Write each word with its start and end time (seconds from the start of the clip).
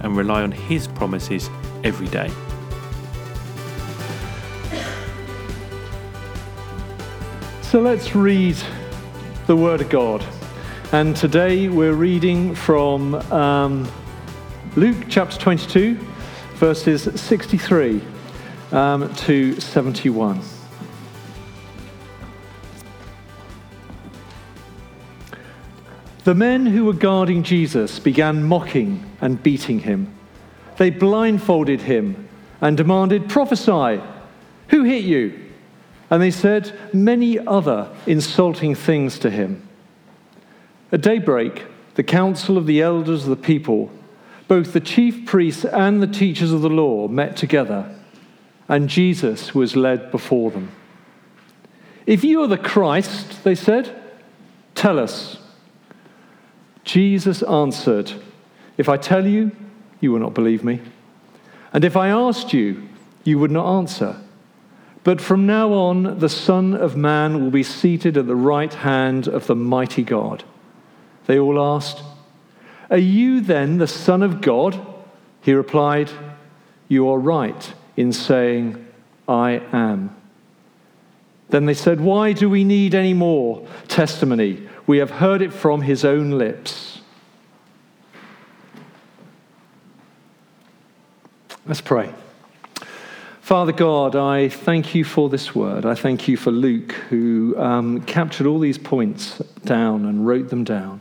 and 0.00 0.16
rely 0.16 0.42
on 0.42 0.52
His 0.52 0.86
promises 0.88 1.48
every 1.84 2.08
day. 2.08 2.30
So 7.62 7.80
let's 7.80 8.16
read 8.16 8.56
the 9.46 9.56
Word 9.56 9.80
of 9.80 9.88
God. 9.88 10.24
And 10.92 11.14
today 11.14 11.68
we're 11.68 11.94
reading 11.94 12.54
from 12.54 13.14
um, 13.30 13.88
Luke 14.74 15.04
chapter 15.08 15.38
22, 15.38 15.94
verses 16.54 17.02
63 17.20 18.02
um, 18.72 19.14
to 19.14 19.60
71. 19.60 20.40
The 26.24 26.34
men 26.34 26.66
who 26.66 26.84
were 26.84 26.92
guarding 26.92 27.42
Jesus 27.42 27.98
began 27.98 28.44
mocking 28.44 29.10
and 29.20 29.42
beating 29.42 29.80
him. 29.80 30.14
They 30.76 30.90
blindfolded 30.90 31.82
him 31.82 32.28
and 32.60 32.76
demanded, 32.76 33.28
Prophesy! 33.28 34.02
Who 34.68 34.84
hit 34.84 35.04
you? 35.04 35.50
And 36.10 36.22
they 36.22 36.30
said 36.30 36.78
many 36.92 37.38
other 37.38 37.90
insulting 38.06 38.74
things 38.74 39.18
to 39.20 39.30
him. 39.30 39.66
At 40.92 41.00
daybreak, 41.00 41.64
the 41.94 42.02
council 42.02 42.58
of 42.58 42.66
the 42.66 42.82
elders 42.82 43.24
of 43.24 43.30
the 43.30 43.36
people, 43.36 43.90
both 44.48 44.72
the 44.72 44.80
chief 44.80 45.26
priests 45.26 45.64
and 45.64 46.02
the 46.02 46.06
teachers 46.06 46.52
of 46.52 46.62
the 46.62 46.70
law, 46.70 47.08
met 47.08 47.36
together, 47.36 47.94
and 48.68 48.88
Jesus 48.88 49.54
was 49.54 49.76
led 49.76 50.10
before 50.10 50.50
them. 50.50 50.70
If 52.06 52.24
you 52.24 52.42
are 52.42 52.48
the 52.48 52.58
Christ, 52.58 53.44
they 53.44 53.54
said, 53.54 54.02
tell 54.74 54.98
us. 54.98 55.39
Jesus 56.84 57.42
answered, 57.42 58.12
If 58.76 58.88
I 58.88 58.96
tell 58.96 59.26
you, 59.26 59.52
you 60.00 60.12
will 60.12 60.20
not 60.20 60.34
believe 60.34 60.64
me. 60.64 60.80
And 61.72 61.84
if 61.84 61.96
I 61.96 62.08
asked 62.08 62.52
you, 62.52 62.88
you 63.24 63.38
would 63.38 63.50
not 63.50 63.78
answer. 63.78 64.16
But 65.02 65.20
from 65.20 65.46
now 65.46 65.72
on, 65.72 66.18
the 66.18 66.28
Son 66.28 66.74
of 66.74 66.96
Man 66.96 67.42
will 67.42 67.50
be 67.50 67.62
seated 67.62 68.16
at 68.16 68.26
the 68.26 68.36
right 68.36 68.72
hand 68.72 69.28
of 69.28 69.46
the 69.46 69.54
mighty 69.54 70.02
God. 70.02 70.44
They 71.26 71.38
all 71.38 71.60
asked, 71.76 72.02
Are 72.90 72.98
you 72.98 73.40
then 73.40 73.78
the 73.78 73.86
Son 73.86 74.22
of 74.22 74.40
God? 74.40 74.78
He 75.42 75.54
replied, 75.54 76.10
You 76.88 77.08
are 77.08 77.18
right 77.18 77.72
in 77.96 78.12
saying, 78.12 78.86
I 79.28 79.62
am. 79.72 80.16
Then 81.50 81.66
they 81.66 81.74
said, 81.74 82.00
Why 82.00 82.32
do 82.32 82.48
we 82.48 82.64
need 82.64 82.94
any 82.94 83.14
more 83.14 83.66
testimony? 83.88 84.68
We 84.86 84.98
have 84.98 85.10
heard 85.10 85.42
it 85.42 85.52
from 85.52 85.82
his 85.82 86.04
own 86.04 86.32
lips. 86.32 87.00
Let's 91.66 91.80
pray. 91.80 92.12
Father 93.40 93.72
God, 93.72 94.14
I 94.14 94.48
thank 94.48 94.94
you 94.94 95.04
for 95.04 95.28
this 95.28 95.54
word. 95.54 95.84
I 95.84 95.94
thank 95.94 96.28
you 96.28 96.36
for 96.36 96.52
Luke, 96.52 96.92
who 97.10 97.56
um, 97.58 98.02
captured 98.02 98.46
all 98.46 98.60
these 98.60 98.78
points 98.78 99.38
down 99.64 100.06
and 100.06 100.26
wrote 100.26 100.50
them 100.50 100.62
down. 100.62 101.00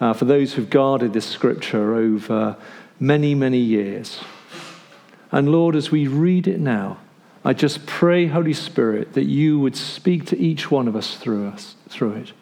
Uh, 0.00 0.12
for 0.12 0.24
those 0.24 0.54
who've 0.54 0.70
guarded 0.70 1.12
this 1.12 1.26
scripture 1.26 1.94
over 1.94 2.56
many, 3.00 3.34
many 3.34 3.58
years. 3.58 4.20
And 5.32 5.50
Lord, 5.50 5.76
as 5.76 5.90
we 5.90 6.06
read 6.06 6.46
it 6.46 6.60
now, 6.60 6.98
I 7.44 7.52
just 7.54 7.86
pray, 7.86 8.26
Holy 8.26 8.52
Spirit, 8.52 9.14
that 9.14 9.24
you 9.24 9.58
would 9.60 9.76
speak 9.76 10.26
to 10.26 10.38
each 10.38 10.70
one 10.70 10.88
of 10.88 10.96
us 10.96 11.16
through 11.16 11.48
us 11.48 11.76
through 11.88 12.12
it, 12.14 12.32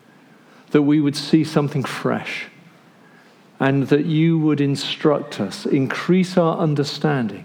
that 0.71 0.83
we 0.83 1.01
would 1.01 1.17
see 1.17 1.45
something 1.45 1.85
fresh, 1.85 2.47
and 3.61 3.89
that 3.89 4.07
you 4.07 4.39
would 4.39 4.61
instruct 4.61 5.41
us, 5.41 5.67
increase 5.67 6.37
our 6.37 6.59
understanding 6.59 7.45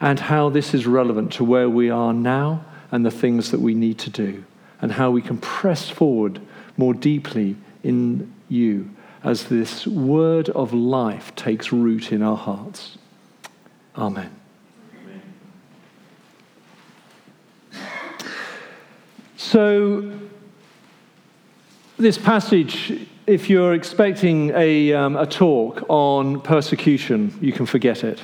and 0.00 0.18
how 0.18 0.48
this 0.48 0.72
is 0.72 0.86
relevant 0.86 1.32
to 1.32 1.44
where 1.44 1.68
we 1.68 1.90
are 1.90 2.14
now 2.14 2.64
and 2.90 3.04
the 3.04 3.10
things 3.10 3.50
that 3.50 3.60
we 3.60 3.74
need 3.74 3.98
to 3.98 4.10
do, 4.10 4.44
and 4.80 4.92
how 4.92 5.10
we 5.10 5.20
can 5.20 5.36
press 5.38 5.90
forward 5.90 6.40
more 6.76 6.94
deeply 6.94 7.56
in 7.82 8.32
you 8.48 8.90
as 9.22 9.44
this 9.44 9.86
word 9.86 10.48
of 10.50 10.72
life 10.72 11.34
takes 11.34 11.72
root 11.72 12.10
in 12.12 12.22
our 12.22 12.36
hearts. 12.36 12.96
Amen. 13.96 14.39
So, 19.42 20.12
this 21.96 22.18
passage, 22.18 23.08
if 23.26 23.48
you're 23.48 23.72
expecting 23.72 24.50
a, 24.50 24.92
um, 24.92 25.16
a 25.16 25.24
talk 25.26 25.82
on 25.88 26.42
persecution, 26.42 27.36
you 27.40 27.50
can 27.50 27.64
forget 27.64 28.04
it. 28.04 28.20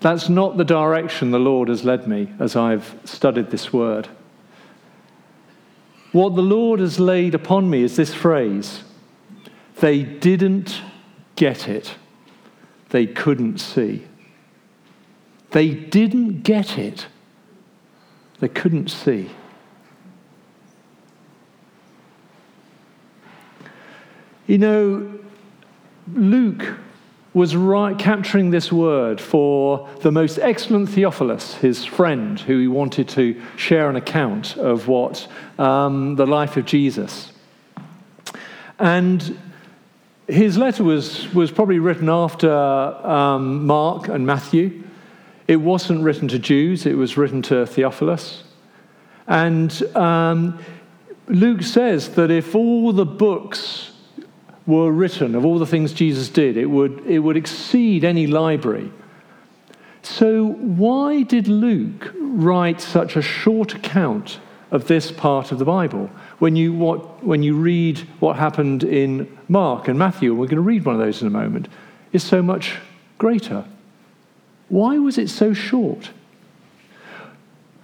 That's 0.00 0.28
not 0.28 0.58
the 0.58 0.66
direction 0.66 1.30
the 1.30 1.38
Lord 1.38 1.70
has 1.70 1.82
led 1.82 2.06
me 2.06 2.30
as 2.38 2.56
I've 2.56 2.94
studied 3.06 3.50
this 3.50 3.72
word. 3.72 4.06
What 6.12 6.34
the 6.34 6.42
Lord 6.42 6.80
has 6.80 7.00
laid 7.00 7.34
upon 7.34 7.70
me 7.70 7.82
is 7.82 7.96
this 7.96 8.12
phrase 8.12 8.84
they 9.80 10.02
didn't 10.02 10.82
get 11.36 11.68
it, 11.68 11.94
they 12.90 13.06
couldn't 13.06 13.60
see. 13.60 14.04
They 15.52 15.70
didn't 15.70 16.42
get 16.42 16.76
it, 16.76 17.06
they 18.40 18.48
couldn't 18.48 18.88
see. 18.88 19.30
You 24.46 24.58
know, 24.58 25.18
Luke 26.12 26.76
was 27.34 27.56
right, 27.56 27.98
capturing 27.98 28.50
this 28.50 28.70
word 28.70 29.20
for 29.20 29.88
the 30.00 30.12
most 30.12 30.38
excellent 30.38 30.88
Theophilus, 30.88 31.54
his 31.54 31.84
friend, 31.84 32.38
who 32.38 32.58
he 32.58 32.68
wanted 32.68 33.08
to 33.10 33.40
share 33.56 33.88
an 33.88 33.96
account 33.96 34.56
of 34.56 34.88
what 34.88 35.26
um, 35.58 36.16
the 36.16 36.26
life 36.26 36.56
of 36.56 36.66
Jesus. 36.66 37.32
And 38.78 39.38
his 40.28 40.58
letter 40.58 40.84
was, 40.84 41.32
was 41.32 41.50
probably 41.50 41.78
written 41.78 42.08
after 42.08 42.52
um, 42.52 43.66
Mark 43.66 44.08
and 44.08 44.26
Matthew. 44.26 44.82
It 45.48 45.56
wasn't 45.56 46.02
written 46.02 46.28
to 46.28 46.38
Jews, 46.38 46.84
it 46.84 46.94
was 46.94 47.16
written 47.16 47.42
to 47.42 47.64
Theophilus. 47.64 48.42
And 49.26 49.82
um, 49.96 50.58
Luke 51.28 51.62
says 51.62 52.10
that 52.16 52.30
if 52.30 52.54
all 52.54 52.92
the 52.92 53.06
books 53.06 53.91
were 54.66 54.92
written, 54.92 55.34
of 55.34 55.44
all 55.44 55.58
the 55.58 55.66
things 55.66 55.92
Jesus 55.92 56.28
did, 56.28 56.56
it 56.56 56.66
would, 56.66 57.04
it 57.06 57.18
would 57.18 57.36
exceed 57.36 58.04
any 58.04 58.26
library. 58.26 58.92
So, 60.02 60.46
why 60.46 61.22
did 61.22 61.48
Luke 61.48 62.12
write 62.18 62.80
such 62.80 63.16
a 63.16 63.22
short 63.22 63.74
account 63.74 64.38
of 64.70 64.88
this 64.88 65.12
part 65.12 65.52
of 65.52 65.58
the 65.58 65.64
Bible? 65.64 66.10
When 66.38 66.56
you, 66.56 66.72
what, 66.72 67.24
when 67.24 67.42
you 67.42 67.54
read 67.54 68.00
what 68.18 68.36
happened 68.36 68.82
in 68.82 69.38
Mark 69.48 69.86
and 69.88 69.98
Matthew, 69.98 70.30
and 70.30 70.40
we're 70.40 70.46
going 70.46 70.56
to 70.56 70.62
read 70.62 70.84
one 70.84 70.96
of 70.96 71.00
those 71.00 71.22
in 71.22 71.28
a 71.28 71.30
moment, 71.30 71.68
is 72.12 72.24
so 72.24 72.42
much 72.42 72.78
greater. 73.18 73.64
Why 74.68 74.98
was 74.98 75.18
it 75.18 75.28
so 75.28 75.52
short? 75.52 76.10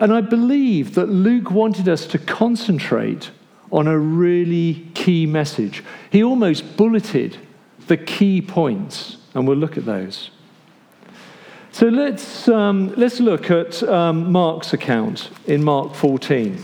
And 0.00 0.12
I 0.12 0.20
believe 0.20 0.94
that 0.94 1.08
Luke 1.08 1.50
wanted 1.50 1.88
us 1.88 2.06
to 2.06 2.19
concentrate 2.19 3.31
on 3.70 3.87
a 3.87 3.99
really 3.99 4.87
key 4.94 5.26
message. 5.26 5.85
He 6.11 6.23
almost 6.23 6.76
bulleted 6.76 7.37
the 7.87 7.97
key 7.97 8.41
points, 8.41 9.19
and 9.35 9.47
we'll 9.47 9.56
look 9.56 9.76
at 9.76 9.85
those. 9.85 10.31
So 11.73 11.87
let's, 11.87 12.49
um, 12.49 12.93
let's 12.97 13.20
look 13.20 13.50
at 13.50 13.82
um, 13.85 14.32
Mark's 14.32 14.73
account 14.73 15.31
in 15.47 15.62
Mark 15.62 15.94
14. 15.94 16.61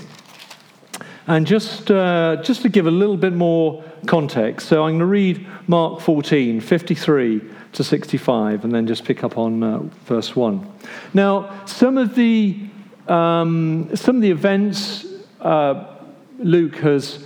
And 1.26 1.46
just, 1.46 1.90
uh, 1.90 2.36
just 2.42 2.62
to 2.62 2.68
give 2.68 2.86
a 2.86 2.90
little 2.90 3.16
bit 3.16 3.32
more 3.32 3.82
context, 4.06 4.68
so 4.68 4.82
I'm 4.82 4.90
going 4.90 4.98
to 4.98 5.06
read 5.06 5.46
Mark 5.68 6.00
14, 6.00 6.60
53 6.60 7.42
to 7.72 7.84
65, 7.84 8.64
and 8.64 8.74
then 8.74 8.86
just 8.86 9.04
pick 9.04 9.24
up 9.24 9.38
on 9.38 9.62
uh, 9.62 9.78
verse 10.04 10.36
1. 10.36 10.70
Now, 11.14 11.64
some 11.64 11.96
of 11.96 12.14
the, 12.14 12.68
um, 13.08 13.94
some 13.94 14.16
of 14.16 14.22
the 14.22 14.30
events 14.30 15.06
uh, 15.40 15.93
Luke 16.38 16.76
has 16.76 17.24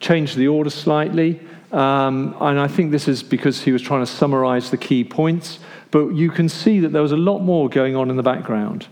changed 0.00 0.36
the 0.36 0.48
order 0.48 0.70
slightly. 0.70 1.40
Um, 1.72 2.34
and 2.40 2.58
I 2.58 2.66
think 2.66 2.92
this 2.92 3.08
is 3.08 3.22
because 3.22 3.62
he 3.62 3.72
was 3.72 3.82
trying 3.82 4.00
to 4.00 4.10
summarize 4.10 4.70
the 4.70 4.78
key 4.78 5.04
points, 5.04 5.58
but 5.90 6.08
you 6.10 6.30
can 6.30 6.48
see 6.48 6.80
that 6.80 6.92
there 6.92 7.02
was 7.02 7.12
a 7.12 7.16
lot 7.16 7.40
more 7.40 7.68
going 7.68 7.94
on 7.94 8.08
in 8.08 8.16
the 8.16 8.22
background. 8.22 8.86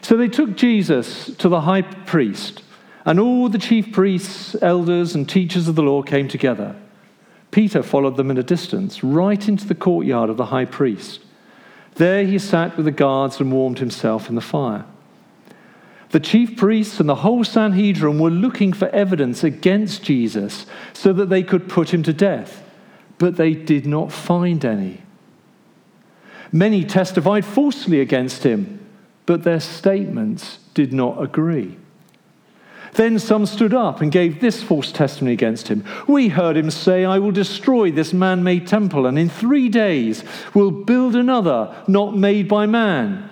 So 0.00 0.16
they 0.16 0.28
took 0.28 0.56
Jesus 0.56 1.26
to 1.36 1.48
the 1.48 1.62
high 1.62 1.82
priest, 1.82 2.62
and 3.04 3.18
all 3.18 3.48
the 3.48 3.58
chief 3.58 3.92
priests, 3.92 4.54
elders, 4.62 5.14
and 5.14 5.28
teachers 5.28 5.66
of 5.66 5.74
the 5.74 5.82
law 5.82 6.02
came 6.02 6.28
together. 6.28 6.76
Peter 7.50 7.82
followed 7.82 8.16
them 8.16 8.30
in 8.30 8.38
a 8.38 8.44
distance, 8.44 9.02
right 9.02 9.48
into 9.48 9.66
the 9.66 9.74
courtyard 9.74 10.30
of 10.30 10.36
the 10.36 10.46
high 10.46 10.64
priest. 10.64 11.20
There 11.96 12.24
he 12.24 12.38
sat 12.38 12.76
with 12.76 12.86
the 12.86 12.92
guards 12.92 13.40
and 13.40 13.50
warmed 13.52 13.80
himself 13.80 14.28
in 14.28 14.36
the 14.36 14.40
fire. 14.40 14.84
The 16.10 16.20
chief 16.20 16.56
priests 16.56 16.98
and 16.98 17.08
the 17.08 17.14
whole 17.16 17.44
Sanhedrin 17.44 18.18
were 18.18 18.30
looking 18.30 18.72
for 18.72 18.88
evidence 18.88 19.44
against 19.44 20.02
Jesus 20.02 20.66
so 20.92 21.12
that 21.12 21.28
they 21.28 21.42
could 21.42 21.68
put 21.68 21.94
him 21.94 22.02
to 22.02 22.12
death, 22.12 22.64
but 23.18 23.36
they 23.36 23.54
did 23.54 23.86
not 23.86 24.10
find 24.10 24.64
any. 24.64 25.02
Many 26.52 26.84
testified 26.84 27.44
falsely 27.44 28.00
against 28.00 28.42
him, 28.42 28.84
but 29.24 29.44
their 29.44 29.60
statements 29.60 30.58
did 30.74 30.92
not 30.92 31.22
agree. 31.22 31.76
Then 32.94 33.20
some 33.20 33.46
stood 33.46 33.72
up 33.72 34.00
and 34.00 34.10
gave 34.10 34.40
this 34.40 34.60
false 34.64 34.90
testimony 34.90 35.32
against 35.32 35.68
him. 35.68 35.84
We 36.08 36.26
heard 36.26 36.56
him 36.56 36.72
say, 36.72 37.04
I 37.04 37.20
will 37.20 37.30
destroy 37.30 37.92
this 37.92 38.12
man 38.12 38.42
made 38.42 38.66
temple, 38.66 39.06
and 39.06 39.16
in 39.16 39.28
three 39.28 39.68
days 39.68 40.24
will 40.54 40.72
build 40.72 41.14
another 41.14 41.72
not 41.86 42.16
made 42.16 42.48
by 42.48 42.66
man. 42.66 43.30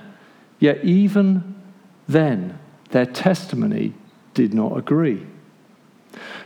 Yet 0.60 0.84
even 0.84 1.56
then, 2.06 2.58
their 2.90 3.06
testimony 3.06 3.94
did 4.34 4.54
not 4.54 4.76
agree. 4.76 5.26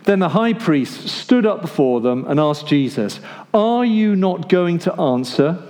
Then 0.04 0.18
the 0.18 0.30
high 0.30 0.52
priest 0.52 1.08
stood 1.08 1.46
up 1.46 1.60
before 1.60 2.00
them 2.00 2.24
and 2.26 2.40
asked 2.40 2.66
Jesus, 2.66 3.20
Are 3.54 3.84
you 3.84 4.16
not 4.16 4.48
going 4.48 4.78
to 4.80 5.00
answer? 5.00 5.62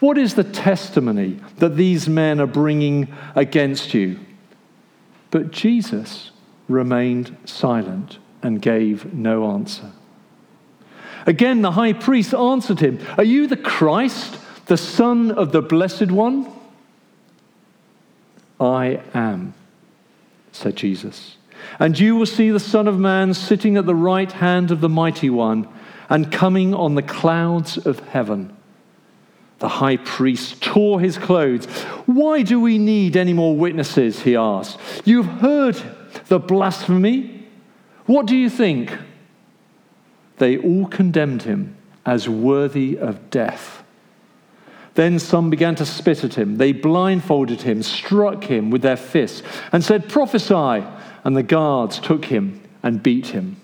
What 0.00 0.18
is 0.18 0.34
the 0.34 0.44
testimony 0.44 1.40
that 1.58 1.76
these 1.76 2.08
men 2.08 2.40
are 2.40 2.46
bringing 2.46 3.14
against 3.34 3.94
you? 3.94 4.18
But 5.30 5.52
Jesus 5.52 6.32
remained 6.68 7.36
silent 7.44 8.18
and 8.42 8.60
gave 8.60 9.12
no 9.14 9.50
answer. 9.50 9.92
Again, 11.26 11.62
the 11.62 11.72
high 11.72 11.92
priest 11.92 12.34
answered 12.34 12.80
him, 12.80 13.00
Are 13.16 13.24
you 13.24 13.46
the 13.46 13.56
Christ, 13.56 14.38
the 14.66 14.76
Son 14.76 15.30
of 15.30 15.52
the 15.52 15.62
Blessed 15.62 16.10
One? 16.10 16.52
I 18.60 19.00
am 19.14 19.54
said 20.56 20.76
Jesus. 20.76 21.36
And 21.78 21.98
you 21.98 22.16
will 22.16 22.26
see 22.26 22.50
the 22.50 22.60
Son 22.60 22.88
of 22.88 22.98
Man 22.98 23.34
sitting 23.34 23.76
at 23.76 23.86
the 23.86 23.94
right 23.94 24.30
hand 24.30 24.70
of 24.70 24.80
the 24.80 24.88
Mighty 24.88 25.30
One 25.30 25.68
and 26.08 26.30
coming 26.30 26.74
on 26.74 26.94
the 26.94 27.02
clouds 27.02 27.76
of 27.78 28.00
heaven. 28.08 28.56
The 29.58 29.68
high 29.68 29.96
priest 29.96 30.62
tore 30.62 31.00
his 31.00 31.16
clothes. 31.16 31.66
Why 32.04 32.42
do 32.42 32.60
we 32.60 32.78
need 32.78 33.16
any 33.16 33.32
more 33.32 33.56
witnesses? 33.56 34.20
He 34.20 34.36
asked. 34.36 34.78
You've 35.04 35.26
heard 35.26 35.80
the 36.28 36.38
blasphemy. 36.38 37.48
What 38.04 38.26
do 38.26 38.36
you 38.36 38.50
think? 38.50 38.96
They 40.36 40.58
all 40.58 40.86
condemned 40.86 41.42
him 41.42 41.76
as 42.04 42.28
worthy 42.28 42.98
of 42.98 43.30
death. 43.30 43.82
Then 44.96 45.18
some 45.18 45.50
began 45.50 45.74
to 45.76 45.86
spit 45.86 46.24
at 46.24 46.34
him. 46.34 46.56
They 46.56 46.72
blindfolded 46.72 47.62
him, 47.62 47.82
struck 47.82 48.44
him 48.44 48.70
with 48.70 48.80
their 48.80 48.96
fists, 48.96 49.42
and 49.70 49.84
said, 49.84 50.08
Prophesy! 50.08 50.84
And 51.22 51.36
the 51.36 51.42
guards 51.42 51.98
took 51.98 52.24
him 52.24 52.62
and 52.82 53.02
beat 53.02 53.28
him. 53.28 53.60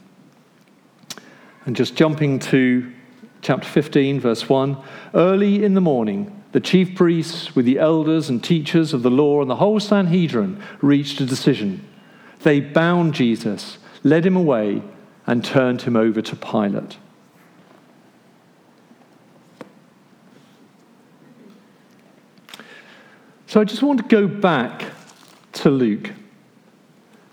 And 1.64 1.74
just 1.74 1.96
jumping 1.96 2.38
to 2.40 2.92
chapter 3.40 3.66
15, 3.66 4.20
verse 4.20 4.48
1 4.48 4.76
early 5.14 5.64
in 5.64 5.72
the 5.72 5.80
morning, 5.80 6.42
the 6.52 6.60
chief 6.60 6.94
priests, 6.94 7.56
with 7.56 7.64
the 7.64 7.78
elders 7.78 8.28
and 8.28 8.44
teachers 8.44 8.92
of 8.92 9.02
the 9.02 9.10
law 9.10 9.40
and 9.40 9.48
the 9.48 9.56
whole 9.56 9.80
Sanhedrin, 9.80 10.62
reached 10.82 11.18
a 11.22 11.26
decision. 11.26 11.88
They 12.42 12.60
bound 12.60 13.14
Jesus, 13.14 13.78
led 14.02 14.26
him 14.26 14.36
away, 14.36 14.82
and 15.26 15.42
turned 15.42 15.82
him 15.82 15.96
over 15.96 16.20
to 16.20 16.36
Pilate. 16.36 16.98
So 23.52 23.60
I 23.60 23.64
just 23.64 23.82
want 23.82 24.00
to 24.00 24.08
go 24.08 24.26
back 24.26 24.82
to 25.60 25.68
Luke 25.68 26.12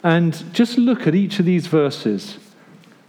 and 0.04 0.54
just 0.54 0.78
look 0.78 1.08
at 1.08 1.16
each 1.16 1.40
of 1.40 1.46
these 1.46 1.68
verses 1.68 2.38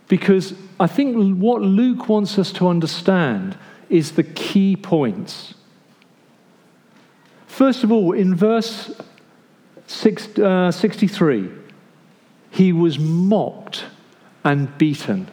because 0.06 0.54
I 0.78 0.86
think 0.86 1.36
what 1.36 1.60
Luke 1.60 2.08
wants 2.08 2.38
us 2.38 2.52
to 2.52 2.68
understand 2.68 3.58
is 3.88 4.12
the 4.12 4.22
key 4.22 4.76
points. 4.76 5.54
First 7.48 7.82
of 7.82 7.90
all, 7.90 8.12
in 8.12 8.36
verse 8.36 8.92
six, 9.88 10.28
uh, 10.38 10.70
63, 10.70 11.50
he 12.52 12.72
was 12.72 13.00
mocked 13.00 13.86
and 14.44 14.78
beaten. 14.78 15.26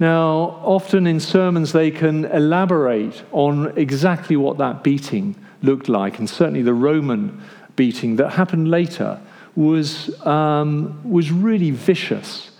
Now, 0.00 0.60
often 0.62 1.06
in 1.06 1.18
sermons, 1.18 1.72
they 1.72 1.90
can 1.90 2.24
elaborate 2.26 3.22
on 3.32 3.76
exactly 3.76 4.36
what 4.36 4.58
that 4.58 4.84
beating 4.84 5.34
looked 5.62 5.88
like, 5.88 6.18
and 6.18 6.30
certainly 6.30 6.62
the 6.62 6.74
Roman 6.74 7.42
beating 7.74 8.16
that 8.16 8.30
happened 8.30 8.70
later 8.70 9.20
was, 9.56 10.24
um, 10.24 11.00
was 11.08 11.32
really 11.32 11.72
vicious. 11.72 12.52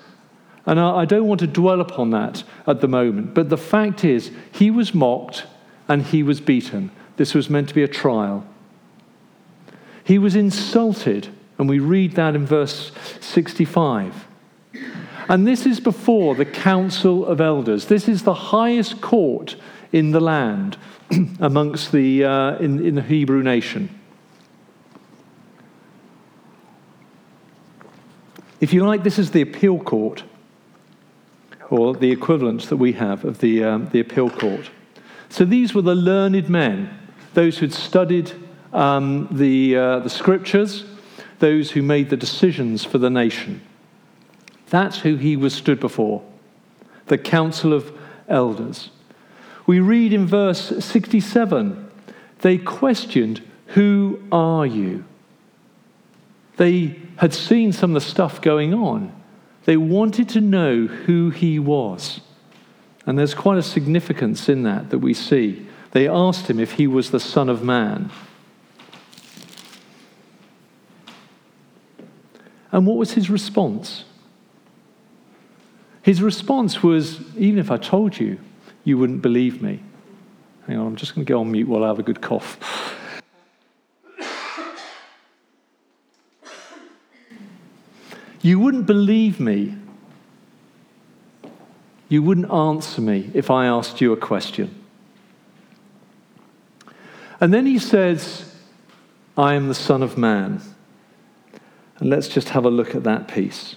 And 0.67 0.81
I, 0.81 0.99
I 0.99 1.05
don't 1.05 1.26
want 1.26 1.40
to 1.40 1.46
dwell 1.46 1.81
upon 1.81 2.11
that 2.11 2.43
at 2.67 2.81
the 2.81 2.88
moment, 2.88 3.35
but 3.35 3.49
the 3.49 3.56
fact 3.56 4.05
is, 4.05 4.32
he 4.52 4.70
was 4.70 4.93
mocked 4.93 5.46
and 5.88 6.02
he 6.02 6.23
was 6.23 6.40
beaten. 6.40 6.90
This 7.17 7.35
was 7.35 7.49
meant 7.49 7.69
to 7.69 7.75
be 7.75 7.82
a 7.82 7.88
trial. 7.88 8.44
He 10.02 10.19
was 10.19 10.35
insulted, 10.35 11.29
and 11.58 11.69
we 11.69 11.79
read 11.79 12.12
that 12.14 12.35
in 12.35 12.46
verse 12.46 12.93
65. 13.20 14.27
And 15.28 15.46
this 15.46 15.66
is 15.66 15.78
before 15.78 16.34
the 16.34 16.46
Council 16.46 17.26
of 17.26 17.40
Elders. 17.40 17.86
This 17.86 18.08
is 18.08 18.22
the 18.22 18.34
highest 18.34 19.00
court 19.02 19.56
in 19.92 20.10
the 20.10 20.20
land 20.20 20.78
amongst 21.40 21.92
the, 21.92 22.25
uh, 22.25 22.56
in, 22.56 22.84
in 22.84 22.94
the 22.94 23.02
Hebrew 23.02 23.42
nation. 23.42 23.90
If 28.60 28.72
you 28.72 28.84
like, 28.84 29.04
this 29.04 29.19
is 29.19 29.30
the 29.30 29.42
appeal 29.42 29.78
court, 29.78 30.25
or 31.70 31.94
the 31.94 32.10
equivalent 32.10 32.62
that 32.70 32.78
we 32.78 32.92
have 32.92 33.25
of 33.25 33.38
the, 33.40 33.62
um, 33.62 33.88
the 33.90 34.00
appeal 34.00 34.30
court. 34.30 34.70
So 35.28 35.44
these 35.44 35.75
were 35.75 35.82
the 35.82 35.94
learned 35.94 36.49
men, 36.49 36.99
those 37.35 37.58
who'd 37.58 37.75
studied 37.75 38.32
um, 38.73 39.28
the, 39.30 39.76
uh, 39.76 39.99
the 40.00 40.11
scriptures, 40.11 40.85
those 41.38 41.70
who 41.70 41.82
made 41.82 42.08
the 42.11 42.16
decisions 42.16 42.85
for 42.85 42.99
the 42.99 43.11
nation. 43.11 43.61
That's 44.70 45.00
who 45.00 45.16
he 45.16 45.37
was 45.37 45.54
stood 45.54 45.80
before 45.80 46.22
the 47.06 47.18
council 47.18 47.72
of 47.72 47.90
elders. 48.28 48.90
We 49.66 49.80
read 49.80 50.12
in 50.12 50.26
verse 50.26 50.84
67 50.84 51.87
they 52.40 52.58
questioned, 52.58 53.42
Who 53.68 54.22
are 54.30 54.66
you? 54.66 55.04
They 56.56 56.98
had 57.16 57.34
seen 57.34 57.72
some 57.72 57.94
of 57.96 58.02
the 58.02 58.08
stuff 58.08 58.40
going 58.40 58.75
on. 58.75 59.12
They 59.64 59.76
wanted 59.76 60.28
to 60.30 60.40
know 60.40 60.87
who 60.87 61.30
he 61.30 61.58
was. 61.58 62.20
And 63.06 63.18
there's 63.18 63.34
quite 63.34 63.58
a 63.58 63.62
significance 63.62 64.48
in 64.48 64.62
that 64.64 64.90
that 64.90 64.98
we 64.98 65.14
see. 65.14 65.66
They 65.92 66.08
asked 66.08 66.48
him 66.48 66.60
if 66.60 66.72
he 66.72 66.87
was 66.87 67.10
the 67.10 67.20
Son 67.20 67.48
of 67.48 67.62
Man. 67.62 68.10
And 72.70 72.87
what 72.87 72.98
was 72.98 73.12
his 73.12 73.30
response? 73.30 74.04
His 76.02 76.23
response 76.23 76.83
was, 76.83 77.21
Even 77.37 77.59
if 77.59 77.71
I 77.71 77.76
told 77.76 78.19
you, 78.19 78.38
you 78.85 78.97
wouldn't 78.99 79.23
believe 79.23 79.61
me. 79.61 79.81
Hang 80.67 80.78
on, 80.78 80.87
I'm 80.87 80.97
just 80.97 81.14
going 81.14 81.25
to 81.25 81.33
go 81.33 81.40
on 81.40 81.50
mute 81.50 81.69
while 81.69 81.85
I 81.85 81.88
have 81.88 81.99
a 81.99 82.02
good 82.02 82.21
cough. 82.21 82.59
You 88.40 88.59
wouldn't 88.61 88.87
believe 88.87 89.40
me. 89.40 89.75
You 92.09 92.23
wouldn't 92.23 92.50
answer 92.50 93.00
me 93.00 93.31
if 93.35 93.50
I 93.50 93.67
asked 93.67 94.00
you 94.00 94.12
a 94.12 94.17
question. 94.17 94.75
And 97.40 97.52
then 97.52 97.67
he 97.67 97.78
says, 97.78 98.55
I 99.37 99.55
am 99.55 99.69
the 99.69 99.75
Son 99.75 100.02
of 100.02 100.17
Man. 100.17 100.62
And 101.99 102.11
let's 102.11 102.28
just 102.28 102.50
have 102.50 102.64
a 102.64 102.71
look 102.71 102.95
at 102.95 103.05
that 103.05 103.28
piece. 103.28 103.76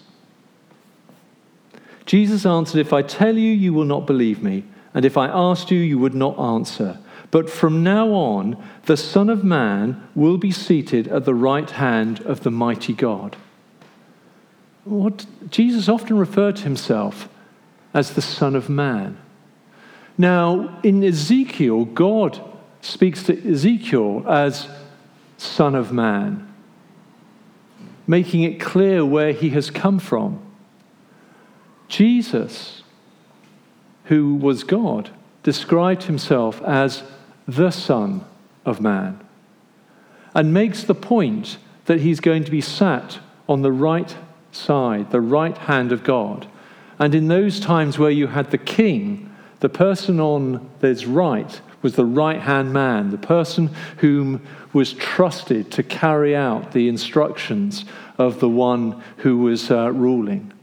Jesus 2.12 2.46
answered, 2.46 2.82
If 2.82 2.92
I 2.92 3.04
tell 3.04 3.38
you, 3.38 3.54
you 3.54 3.72
will 3.72 3.86
not 3.86 4.06
believe 4.06 4.44
me, 4.44 4.66
and 4.94 5.06
if 5.06 5.16
I 5.16 5.28
asked 5.28 5.72
you, 5.72 5.80
you 5.80 5.98
would 5.98 6.14
not 6.14 6.38
answer. 6.38 7.00
But 7.32 7.50
from 7.50 7.84
now 7.84 8.10
on, 8.10 8.62
the 8.84 8.98
Son 8.98 9.30
of 9.30 9.46
Man 9.46 10.06
will 10.14 10.38
be 10.38 10.52
seated 10.52 11.08
at 11.08 11.24
the 11.24 11.34
right 11.34 11.70
hand 11.70 12.20
of 12.24 12.42
the 12.42 12.52
mighty 12.52 12.92
God. 12.92 13.38
what 14.84 15.26
Jesus 15.50 15.88
often 15.88 16.18
referred 16.18 16.58
to 16.58 16.64
himself 16.64 17.30
as 17.94 18.12
the 18.12 18.22
Son 18.22 18.58
of 18.58 18.68
Man. 18.68 19.18
Now, 20.18 20.82
in 20.84 21.06
Ezekiel, 21.06 21.86
God 21.86 22.42
speaks 22.82 23.24
to 23.24 23.50
Ezekiel 23.50 24.26
as 24.28 24.68
Son 25.38 25.76
of 25.76 25.94
Man, 25.94 26.46
making 28.06 28.44
it 28.44 28.60
clear 28.60 29.06
where 29.06 29.32
he 29.32 29.52
has 29.52 29.72
come 29.72 29.98
from. 29.98 30.51
Jesus, 31.92 32.84
who 34.06 34.36
was 34.36 34.64
God, 34.64 35.10
described 35.44 36.04
himself 36.04 36.62
as 36.62 37.04
the 37.46 37.70
Son 37.70 38.24
of 38.66 38.80
Man 38.80 39.20
and 40.34 40.54
makes 40.54 40.86
the 40.86 40.96
point 40.96 41.58
that 41.86 42.00
he's 42.00 42.22
going 42.22 42.46
to 42.46 42.52
be 42.52 42.62
sat 42.62 43.20
on 43.50 43.62
the 43.62 43.74
right 43.74 44.16
side, 44.54 45.12
the 45.12 45.20
right 45.20 45.58
hand 45.58 45.92
of 45.92 46.06
God. 46.06 46.48
And 46.98 47.14
in 47.14 47.28
those 47.28 47.60
times 47.60 48.00
where 48.00 48.10
you 48.10 48.28
had 48.28 48.52
the 48.52 48.58
king, 48.58 49.30
the 49.60 49.68
person 49.68 50.22
on 50.22 50.70
his 50.80 51.06
right 51.06 51.60
was 51.82 51.96
the 51.96 52.06
right 52.06 52.40
hand 52.40 52.72
man, 52.72 53.12
the 53.12 53.18
person 53.18 53.70
whom 53.98 54.42
was 54.72 54.94
trusted 54.94 55.70
to 55.72 55.84
carry 55.84 56.38
out 56.38 56.72
the 56.72 56.88
instructions 56.88 57.84
of 58.18 58.40
the 58.40 58.48
one 58.48 59.04
who 59.18 59.40
was 59.40 59.70
uh, 59.70 59.92
ruling. 59.92 60.54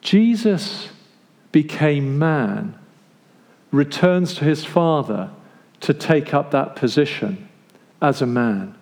Jesus 0.00 0.88
became 1.52 2.18
man, 2.18 2.78
returns 3.70 4.34
to 4.34 4.44
his 4.44 4.64
Father 4.64 5.30
to 5.80 5.94
take 5.94 6.32
up 6.34 6.50
that 6.50 6.76
position 6.76 7.48
as 8.00 8.22
a 8.22 8.26
man. 8.26 8.74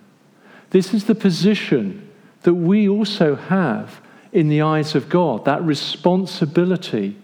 This 0.71 0.93
is 0.93 1.05
the 1.05 1.15
position 1.15 2.09
that 2.43 2.55
we 2.55 2.89
also 2.89 3.35
have 3.35 4.01
in 4.33 4.49
the 4.49 4.63
eyes 4.63 4.95
of 4.95 5.09
God, 5.09 5.45
that 5.45 5.63
responsibility 5.63 7.17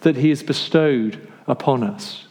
that 0.00 0.16
he 0.16 0.30
has 0.30 0.42
bestowed 0.42 1.26
upon 1.46 1.82
us. 1.82 2.26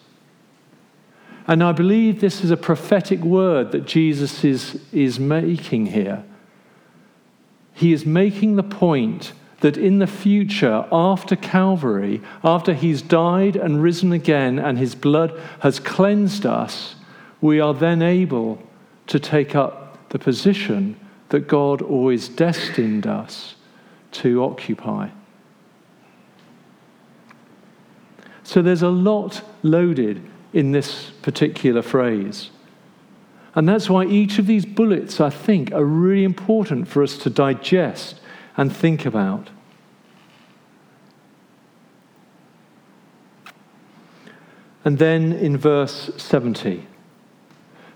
And 1.47 1.63
I 1.63 1.71
believe 1.71 2.21
this 2.21 2.43
is 2.43 2.49
a 2.49 2.57
prophetic 2.57 3.19
word 3.19 3.71
that 3.71 3.85
Jesus 3.85 4.43
is, 4.43 4.81
is 4.91 5.19
making 5.19 5.87
here. 5.87 6.23
He 7.73 7.93
is 7.93 8.05
making 8.05 8.55
the 8.55 8.63
point 8.63 9.33
that 9.65 9.77
in 9.77 9.97
the 9.97 10.05
future, 10.05 10.85
after 10.91 11.35
Calvary, 11.35 12.21
after 12.43 12.71
he's 12.71 13.01
died 13.01 13.55
and 13.55 13.81
risen 13.81 14.11
again 14.11 14.59
and 14.59 14.77
his 14.77 14.93
blood 14.93 15.33
has 15.61 15.79
cleansed 15.79 16.45
us, 16.45 16.93
we 17.41 17.59
are 17.59 17.73
then 17.73 18.03
able 18.03 18.61
to 19.07 19.19
take 19.19 19.55
up 19.55 20.07
the 20.09 20.19
position 20.19 20.95
that 21.29 21.47
God 21.47 21.81
always 21.81 22.29
destined 22.29 23.07
us 23.07 23.55
to 24.11 24.43
occupy. 24.43 25.09
So 28.43 28.61
there's 28.61 28.83
a 28.83 28.89
lot 28.89 29.41
loaded 29.63 30.21
in 30.53 30.73
this 30.73 31.09
particular 31.23 31.81
phrase. 31.81 32.51
And 33.55 33.67
that's 33.67 33.89
why 33.89 34.05
each 34.05 34.37
of 34.37 34.45
these 34.45 34.63
bullets, 34.63 35.19
I 35.19 35.31
think, 35.31 35.71
are 35.71 35.83
really 35.83 36.23
important 36.23 36.87
for 36.87 37.01
us 37.01 37.17
to 37.17 37.31
digest 37.31 38.19
and 38.57 38.71
think 38.71 39.07
about. 39.07 39.49
And 44.85 44.99
then 44.99 45.33
in 45.33 45.57
verse 45.57 46.11
70, 46.15 46.85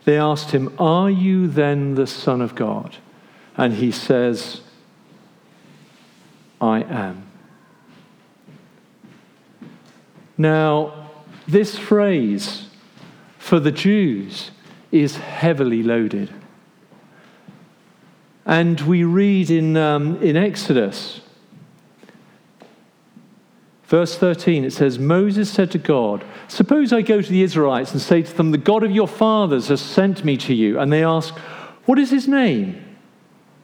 they 0.05 0.17
asked 0.17 0.51
him, 0.51 0.74
Are 0.79 1.10
you 1.10 1.48
then 1.48 1.93
the 1.93 2.08
Son 2.08 2.41
of 2.41 2.55
God? 2.55 2.98
And 3.55 3.75
he 3.75 3.91
says, 3.91 4.62
I 6.60 6.81
am. 6.81 7.27
Now, 10.36 11.10
this 11.48 11.77
phrase 11.77 12.67
for 13.38 13.60
the 13.60 13.72
Jews 13.72 14.51
is 14.91 15.17
heavily 15.17 15.84
loaded. 15.84 16.34
And 18.46 18.81
we 18.81 19.03
read 19.03 19.51
in, 19.51 19.77
um, 19.77 20.22
in 20.24 20.36
Exodus, 20.36 21.22
verse 23.89 24.15
13, 24.15 24.63
it 24.63 24.72
says, 24.72 25.00
Moses 25.00 25.51
said 25.51 25.72
to 25.72 25.79
God, 25.79 26.24
Suppose 26.48 26.93
I 26.93 27.01
go 27.01 27.22
to 27.22 27.29
the 27.29 27.41
Israelites 27.41 27.91
and 27.91 28.00
say 28.00 28.22
to 28.22 28.34
them, 28.34 28.51
The 28.51 28.58
God 28.58 28.84
of 28.84 28.91
your 28.91 29.08
fathers 29.08 29.67
has 29.67 29.81
sent 29.81 30.24
me 30.24 30.38
to 30.38 30.53
you. 30.53 30.79
And 30.79 30.93
they 30.93 31.03
ask, 31.03 31.36
What 31.86 31.98
is 31.98 32.12
his 32.12 32.27
name? 32.27 32.86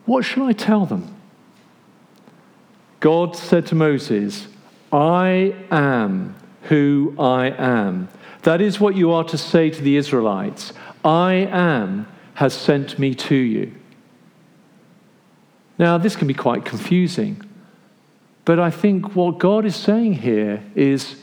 What 0.06 0.26
shall 0.26 0.44
I 0.44 0.54
tell 0.54 0.86
them? 0.86 1.16
God 3.00 3.36
said 3.36 3.68
to 3.68 3.76
Moses, 3.76 4.48
I 4.92 5.56
am 5.70 6.36
who 6.64 7.16
I 7.20 7.50
am. 7.50 8.10
That 8.42 8.62
is 8.62 8.80
what 8.80 8.96
you 8.96 9.12
are 9.12 9.24
to 9.26 9.38
say 9.38 9.70
to 9.70 9.82
the 9.82 9.96
Israelites. 9.96 10.74
I 11.04 11.34
am 11.52 12.08
has 12.36 12.54
sent 12.54 12.98
me 12.98 13.14
to 13.14 13.36
you. 13.36 13.74
Now, 15.78 15.98
this 15.98 16.16
can 16.16 16.28
be 16.28 16.34
quite 16.34 16.66
confusing, 16.66 17.45
but 18.46 18.60
I 18.60 18.70
think 18.70 19.16
what 19.16 19.40
God 19.40 19.66
is 19.66 19.76
saying 19.76 20.14
here 20.14 20.64
is 20.76 21.16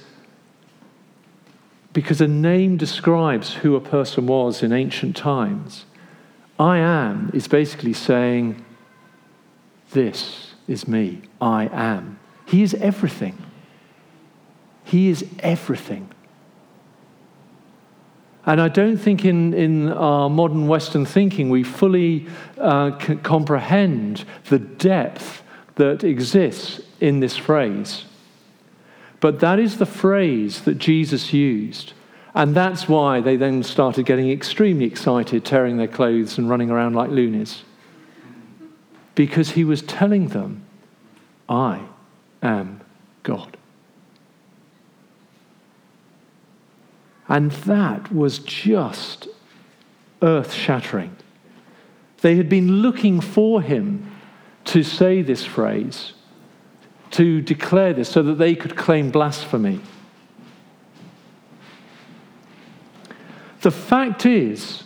because 1.92 2.20
a 2.20 2.26
name 2.28 2.76
describes 2.76 3.54
who 3.54 3.76
a 3.76 3.80
person 3.80 4.26
was 4.26 4.62
in 4.62 4.72
ancient 4.72 5.16
times. 5.16 5.84
I 6.58 6.78
am 6.78 7.30
is 7.32 7.46
basically 7.46 7.92
saying, 7.92 8.64
This 9.90 10.54
is 10.66 10.88
me. 10.88 11.22
I 11.40 11.68
am. 11.72 12.18
He 12.46 12.62
is 12.62 12.74
everything. 12.74 13.38
He 14.84 15.08
is 15.08 15.24
everything. 15.38 16.10
And 18.44 18.60
I 18.60 18.68
don't 18.68 18.96
think 18.96 19.24
in, 19.24 19.54
in 19.54 19.88
our 19.90 20.28
modern 20.28 20.66
Western 20.66 21.06
thinking 21.06 21.48
we 21.48 21.62
fully 21.62 22.26
uh, 22.58 22.90
comprehend 23.22 24.24
the 24.48 24.58
depth 24.58 25.44
that 25.76 26.02
exists 26.02 26.80
in 27.02 27.18
this 27.18 27.36
phrase. 27.36 28.04
But 29.18 29.40
that 29.40 29.58
is 29.58 29.78
the 29.78 29.86
phrase 29.86 30.62
that 30.62 30.78
Jesus 30.78 31.32
used. 31.32 31.94
And 32.32 32.54
that's 32.54 32.88
why 32.88 33.20
they 33.20 33.36
then 33.36 33.64
started 33.64 34.06
getting 34.06 34.30
extremely 34.30 34.84
excited, 34.84 35.44
tearing 35.44 35.76
their 35.76 35.88
clothes 35.88 36.38
and 36.38 36.48
running 36.48 36.70
around 36.70 36.94
like 36.94 37.10
loonies. 37.10 37.64
Because 39.16 39.50
he 39.50 39.64
was 39.64 39.82
telling 39.82 40.28
them, 40.28 40.62
I 41.48 41.82
am 42.40 42.80
God. 43.24 43.56
And 47.28 47.50
that 47.50 48.12
was 48.14 48.38
just 48.38 49.26
earth 50.22 50.52
shattering. 50.52 51.16
They 52.20 52.36
had 52.36 52.48
been 52.48 52.80
looking 52.80 53.20
for 53.20 53.60
him 53.60 54.08
to 54.66 54.84
say 54.84 55.20
this 55.20 55.44
phrase, 55.44 56.12
to 57.12 57.40
declare 57.40 57.92
this, 57.92 58.08
so 58.08 58.22
that 58.22 58.38
they 58.38 58.54
could 58.54 58.76
claim 58.76 59.10
blasphemy. 59.10 59.80
The 63.60 63.70
fact 63.70 64.26
is, 64.26 64.84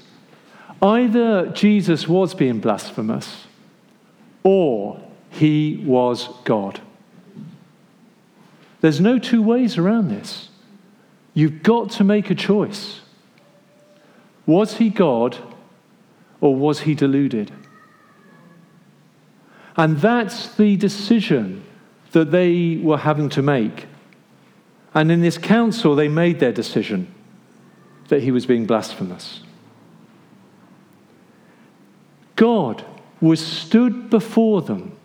either 0.83 1.47
Jesus 1.49 2.07
was 2.07 2.35
being 2.35 2.61
blasphemous 2.61 3.47
or 4.43 5.01
he 5.31 5.83
was 5.85 6.29
God. 6.45 6.81
There's 8.81 9.01
no 9.01 9.19
two 9.19 9.43
ways 9.43 9.79
around 9.79 10.09
this. 10.09 10.51
You've 11.33 11.63
got 11.63 11.91
to 11.93 12.05
make 12.05 12.31
a 12.31 12.35
choice. 12.35 13.01
Was 14.47 14.77
he 14.77 14.91
God 14.91 15.37
or 16.41 16.55
was 16.55 16.81
he 16.81 16.95
deluded? 16.95 17.51
And 19.77 19.99
that's 19.99 20.55
the 20.55 20.77
decision 20.77 21.66
that 22.17 22.31
they 22.31 22.79
were 22.79 22.97
having 22.97 23.29
to 23.29 23.43
make. 23.43 23.85
And 24.95 25.13
in 25.13 25.21
this 25.21 25.37
council, 25.37 25.95
they 25.95 26.09
made 26.09 26.41
their 26.41 26.51
decision 26.51 27.15
that 28.09 28.23
he 28.23 28.31
was 28.31 28.47
being 28.47 28.65
blasphemous. 28.65 29.41
God 32.37 32.87
was 33.21 33.47
stood 33.47 34.09
before 34.09 34.63
them. 34.63 34.97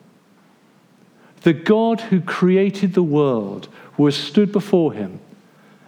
The 1.41 1.51
God 1.51 1.99
who 1.99 2.21
created 2.21 2.93
the 2.93 3.03
world 3.03 3.67
was 3.97 4.15
stood 4.15 4.53
before 4.53 4.93
him 4.93 5.19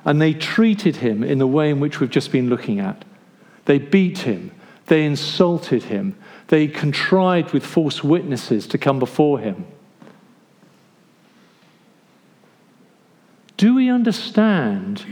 and 0.04 0.22
they 0.22 0.34
treated 0.34 0.98
him 0.98 1.24
in 1.24 1.38
the 1.38 1.48
way 1.48 1.70
in 1.70 1.80
which 1.80 2.02
we've 2.02 2.10
just 2.10 2.34
been 2.34 2.50
looking 2.50 2.82
at. 2.82 3.06
They 3.64 3.80
beat 3.80 4.18
him, 4.18 4.52
they 4.88 5.06
insulted 5.06 5.84
him, 5.84 6.18
they 6.50 6.68
contrived 6.68 7.54
with 7.54 7.66
false 7.66 8.04
witnesses 8.04 8.68
to 8.68 8.78
come 8.78 9.00
before 9.00 9.40
him. 9.40 9.66
Do 13.58 13.76
we 13.76 13.90
understand 13.90 15.06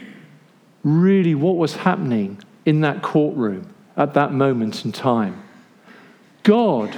really 0.83 1.35
what 1.35 1.57
was 1.57 1.75
happening 1.75 2.39
in 2.65 2.81
that 2.81 3.01
courtroom 3.01 3.73
at 3.95 4.13
that 4.15 4.33
moment 4.33 4.83
in 4.85 4.91
time? 4.91 5.43
God 6.43 6.97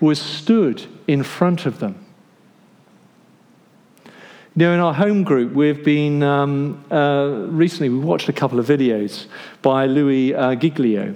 was 0.00 0.20
stood 0.20 0.84
in 1.06 1.22
front 1.22 1.66
of 1.66 1.78
them. 1.78 2.04
Know, 4.58 4.72
in 4.72 4.80
our 4.80 4.94
home 4.94 5.22
group, 5.22 5.52
we've 5.52 5.84
been 5.84 6.22
um, 6.22 6.82
uh, 6.90 7.46
recently, 7.48 7.90
we 7.90 7.98
watched 7.98 8.30
a 8.30 8.32
couple 8.32 8.58
of 8.58 8.66
videos 8.66 9.26
by 9.60 9.84
Louis 9.84 10.34
uh, 10.34 10.54
Giglio, 10.54 11.14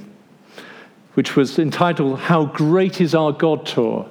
which 1.14 1.36
was 1.36 1.58
entitled 1.58 2.18
How 2.18 2.44
Great 2.44 3.00
is 3.00 3.14
Our 3.14 3.32
God 3.32 3.64
Tour. 3.64 4.10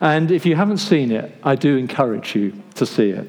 And 0.00 0.32
if 0.32 0.44
you 0.44 0.56
haven't 0.56 0.78
seen 0.78 1.12
it, 1.12 1.32
I 1.44 1.54
do 1.54 1.76
encourage 1.76 2.34
you 2.34 2.60
to 2.74 2.84
see 2.84 3.10
it. 3.10 3.28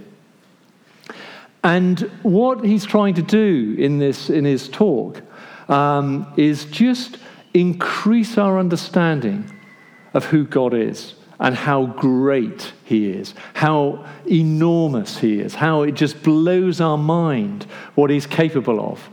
And 1.63 1.99
what 2.23 2.65
he's 2.65 2.85
trying 2.85 3.13
to 3.15 3.21
do 3.21 3.75
in, 3.77 3.99
this, 3.99 4.29
in 4.29 4.45
his 4.45 4.67
talk 4.67 5.21
um, 5.69 6.31
is 6.35 6.65
just 6.65 7.17
increase 7.53 8.37
our 8.37 8.57
understanding 8.57 9.51
of 10.13 10.25
who 10.25 10.45
God 10.45 10.73
is 10.73 11.15
and 11.39 11.55
how 11.55 11.85
great 11.85 12.73
he 12.83 13.09
is, 13.09 13.33
how 13.53 14.05
enormous 14.29 15.17
he 15.17 15.39
is, 15.39 15.55
how 15.55 15.81
it 15.81 15.93
just 15.93 16.21
blows 16.23 16.79
our 16.79 16.97
mind 16.97 17.63
what 17.95 18.09
he's 18.09 18.27
capable 18.27 18.79
of. 18.79 19.09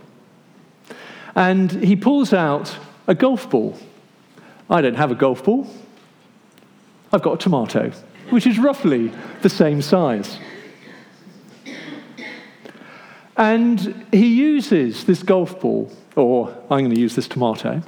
And 1.35 1.71
he 1.71 1.97
pulls 1.97 2.33
out 2.33 2.77
a 3.07 3.15
golf 3.15 3.49
ball. 3.49 3.79
I 4.69 4.83
don't 4.83 4.97
have 4.97 5.11
a 5.11 5.15
golf 5.15 5.45
ball. 5.45 5.67
I've 7.13 7.23
got 7.23 7.35
a 7.35 7.39
tomato, 7.39 7.91
which 8.29 8.47
is 8.47 8.59
roughly 8.59 9.11
the 9.41 9.49
same 9.49 9.81
size. 9.81 10.39
And 13.39 14.05
he 14.11 14.27
uses 14.27 15.05
this 15.05 15.23
golf 15.23 15.61
ball, 15.61 15.91
or 16.17 16.49
I'm 16.71 16.81
going 16.81 16.91
to 16.91 17.01
use 17.01 17.15
this 17.15 17.29
tomato, 17.29 17.81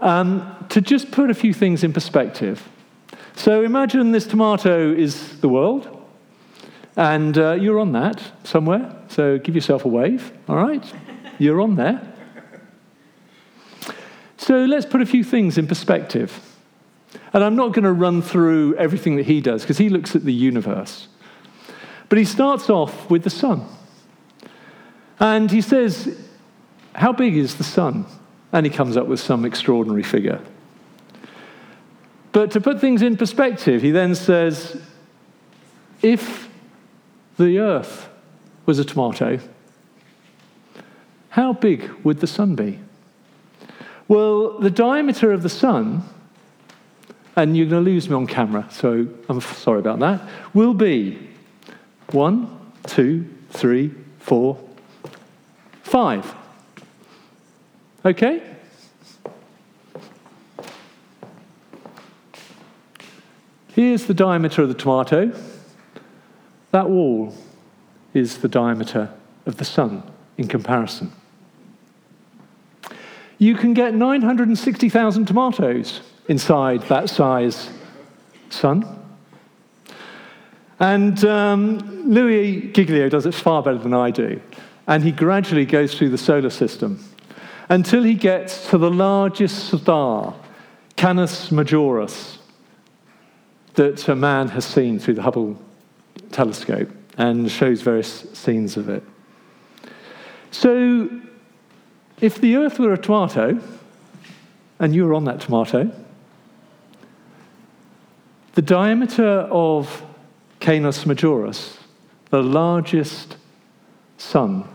um, 0.00 0.66
to 0.70 0.80
just 0.80 1.10
put 1.10 1.30
a 1.30 1.34
few 1.34 1.52
things 1.52 1.84
in 1.84 1.92
perspective. 1.92 2.66
So 3.34 3.62
imagine 3.62 4.12
this 4.12 4.26
tomato 4.26 4.92
is 4.92 5.38
the 5.40 5.48
world, 5.48 5.86
and 6.96 7.36
uh, 7.36 7.52
you're 7.52 7.78
on 7.78 7.92
that 7.92 8.22
somewhere. 8.44 8.96
So 9.08 9.38
give 9.38 9.54
yourself 9.54 9.84
a 9.84 9.88
wave, 9.88 10.32
all 10.48 10.56
right? 10.56 10.84
You're 11.38 11.60
on 11.60 11.76
there. 11.76 12.14
So 14.38 14.64
let's 14.64 14.86
put 14.86 15.02
a 15.02 15.06
few 15.06 15.22
things 15.22 15.58
in 15.58 15.66
perspective. 15.66 16.40
And 17.34 17.44
I'm 17.44 17.56
not 17.56 17.72
going 17.72 17.84
to 17.84 17.92
run 17.92 18.22
through 18.22 18.74
everything 18.76 19.16
that 19.16 19.26
he 19.26 19.42
does 19.42 19.62
because 19.62 19.76
he 19.76 19.90
looks 19.90 20.16
at 20.16 20.24
the 20.24 20.32
universe. 20.32 21.08
But 22.08 22.16
he 22.16 22.24
starts 22.24 22.70
off 22.70 23.10
with 23.10 23.22
the 23.22 23.30
sun. 23.30 23.66
And 25.18 25.50
he 25.50 25.60
says, 25.60 26.16
How 26.94 27.12
big 27.12 27.36
is 27.36 27.56
the 27.56 27.64
sun? 27.64 28.06
And 28.52 28.64
he 28.64 28.70
comes 28.70 28.96
up 28.96 29.06
with 29.06 29.20
some 29.20 29.44
extraordinary 29.44 30.02
figure. 30.02 30.40
But 32.32 32.50
to 32.52 32.60
put 32.60 32.80
things 32.80 33.02
in 33.02 33.16
perspective, 33.16 33.82
he 33.82 33.90
then 33.90 34.14
says, 34.14 34.80
If 36.02 36.48
the 37.38 37.58
earth 37.58 38.08
was 38.66 38.78
a 38.78 38.84
tomato, 38.84 39.38
how 41.30 41.52
big 41.52 41.90
would 42.04 42.20
the 42.20 42.26
sun 42.26 42.54
be? 42.54 42.78
Well, 44.08 44.58
the 44.58 44.70
diameter 44.70 45.32
of 45.32 45.42
the 45.42 45.48
sun, 45.48 46.02
and 47.34 47.56
you're 47.56 47.66
going 47.66 47.84
to 47.84 47.90
lose 47.90 48.08
me 48.08 48.14
on 48.14 48.26
camera, 48.26 48.66
so 48.70 49.06
I'm 49.28 49.40
sorry 49.40 49.80
about 49.80 49.98
that, 49.98 50.22
will 50.54 50.74
be 50.74 51.18
one, 52.12 52.72
two, 52.86 53.28
three, 53.50 53.92
four, 54.18 54.58
five. 55.96 56.34
Okay? 58.04 58.42
Here's 63.68 64.04
the 64.04 64.12
diameter 64.12 64.60
of 64.60 64.68
the 64.68 64.74
tomato. 64.74 65.32
That 66.72 66.90
wall 66.90 67.34
is 68.12 68.36
the 68.36 68.48
diameter 68.48 69.08
of 69.46 69.56
the 69.56 69.64
sun 69.64 70.02
in 70.36 70.48
comparison. 70.48 71.12
You 73.38 73.54
can 73.54 73.72
get 73.72 73.94
960,000 73.94 75.24
tomatoes 75.24 76.02
inside 76.28 76.82
that 76.88 77.08
size 77.08 77.70
sun. 78.50 78.84
And 80.78 81.24
um, 81.24 81.78
Louis 82.04 82.70
Giglio 82.72 83.08
does 83.08 83.24
it 83.24 83.32
far 83.32 83.62
better 83.62 83.78
than 83.78 83.94
I 83.94 84.10
do. 84.10 84.42
And 84.86 85.02
he 85.02 85.12
gradually 85.12 85.66
goes 85.66 85.94
through 85.94 86.10
the 86.10 86.18
solar 86.18 86.50
system 86.50 87.04
until 87.68 88.04
he 88.04 88.14
gets 88.14 88.70
to 88.70 88.78
the 88.78 88.90
largest 88.90 89.72
star, 89.72 90.34
Canis 90.94 91.50
Majoris, 91.50 92.38
that 93.74 94.08
a 94.08 94.14
man 94.14 94.48
has 94.48 94.64
seen 94.64 94.98
through 94.98 95.14
the 95.14 95.22
Hubble 95.22 95.60
telescope 96.30 96.90
and 97.18 97.50
shows 97.50 97.82
various 97.82 98.26
scenes 98.32 98.76
of 98.76 98.88
it. 98.88 99.02
So, 100.50 101.10
if 102.20 102.40
the 102.40 102.56
Earth 102.56 102.78
were 102.78 102.92
a 102.92 102.98
tomato, 102.98 103.60
and 104.78 104.94
you 104.94 105.06
were 105.06 105.14
on 105.14 105.24
that 105.24 105.40
tomato, 105.40 105.90
the 108.54 108.62
diameter 108.62 109.40
of 109.50 110.02
Canis 110.60 111.04
Majoris, 111.04 111.76
the 112.30 112.42
largest 112.42 113.36
sun 114.16 114.66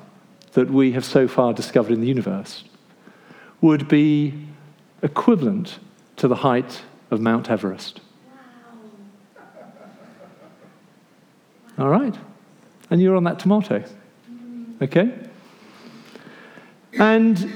that 0.53 0.69
we 0.69 0.91
have 0.91 1.05
so 1.05 1.27
far 1.27 1.53
discovered 1.53 1.93
in 1.93 2.01
the 2.01 2.07
universe, 2.07 2.63
would 3.61 3.87
be 3.87 4.33
equivalent 5.01 5.79
to 6.17 6.27
the 6.27 6.35
height 6.35 6.81
of 7.09 7.19
Mount 7.21 7.49
Everest. 7.49 8.01
All 11.77 11.89
right? 11.89 12.15
And 12.89 13.01
you're 13.01 13.15
on 13.15 13.23
that 13.23 13.39
tomato. 13.39 13.83
Okay? 14.81 15.11
And 16.99 17.51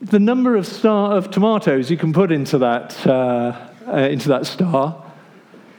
the 0.00 0.18
number 0.18 0.56
of, 0.56 0.66
star, 0.66 1.16
of 1.16 1.30
tomatoes 1.30 1.90
you 1.90 1.96
can 1.96 2.12
put 2.12 2.32
into 2.32 2.58
that, 2.58 3.06
uh, 3.06 3.68
uh, 3.86 3.96
into 3.96 4.28
that 4.28 4.46
star 4.46 5.04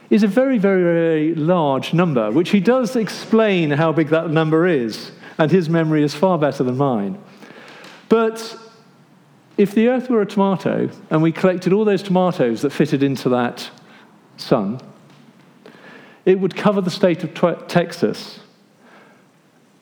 is 0.10 0.24
a 0.24 0.28
very, 0.28 0.58
very, 0.58 0.82
very 0.82 1.36
large 1.36 1.94
number, 1.94 2.32
which 2.32 2.50
he 2.50 2.60
does 2.60 2.96
explain 2.96 3.72
how 3.72 3.92
big 3.92 4.10
that 4.10 4.30
number 4.30 4.66
is, 4.68 5.12
and 5.38 5.52
his 5.52 5.70
memory 5.70 6.04
is 6.04 6.14
far 6.14 6.38
better 6.38 6.64
than 6.64 6.78
mine. 6.78 7.22
But 8.10 8.58
if 9.58 9.74
the 9.74 9.88
earth 9.88 10.10
were 10.10 10.22
a 10.22 10.26
tomato 10.26 10.90
and 11.10 11.22
we 11.22 11.32
collected 11.32 11.74
all 11.74 11.86
those 11.86 12.04
tomatoes 12.04 12.62
that 12.62 12.72
fitted 12.72 13.04
into 13.04 13.30
that 13.30 13.70
sun, 14.38 14.80
it 16.26 16.40
would 16.40 16.56
cover 16.56 16.82
the 16.82 16.92
state 16.92 17.24
of 17.24 17.68
Texas 17.68 18.40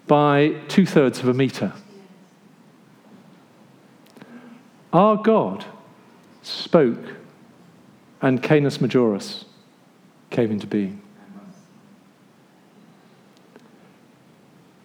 by 0.07 0.55
two 0.67 0.85
thirds 0.85 1.19
of 1.19 1.27
a 1.27 1.33
meter. 1.33 1.73
Our 4.91 5.15
God 5.15 5.63
spoke, 6.41 7.15
and 8.21 8.43
Canis 8.43 8.79
Majoris 8.79 9.45
came 10.29 10.51
into 10.51 10.67
being. 10.67 11.00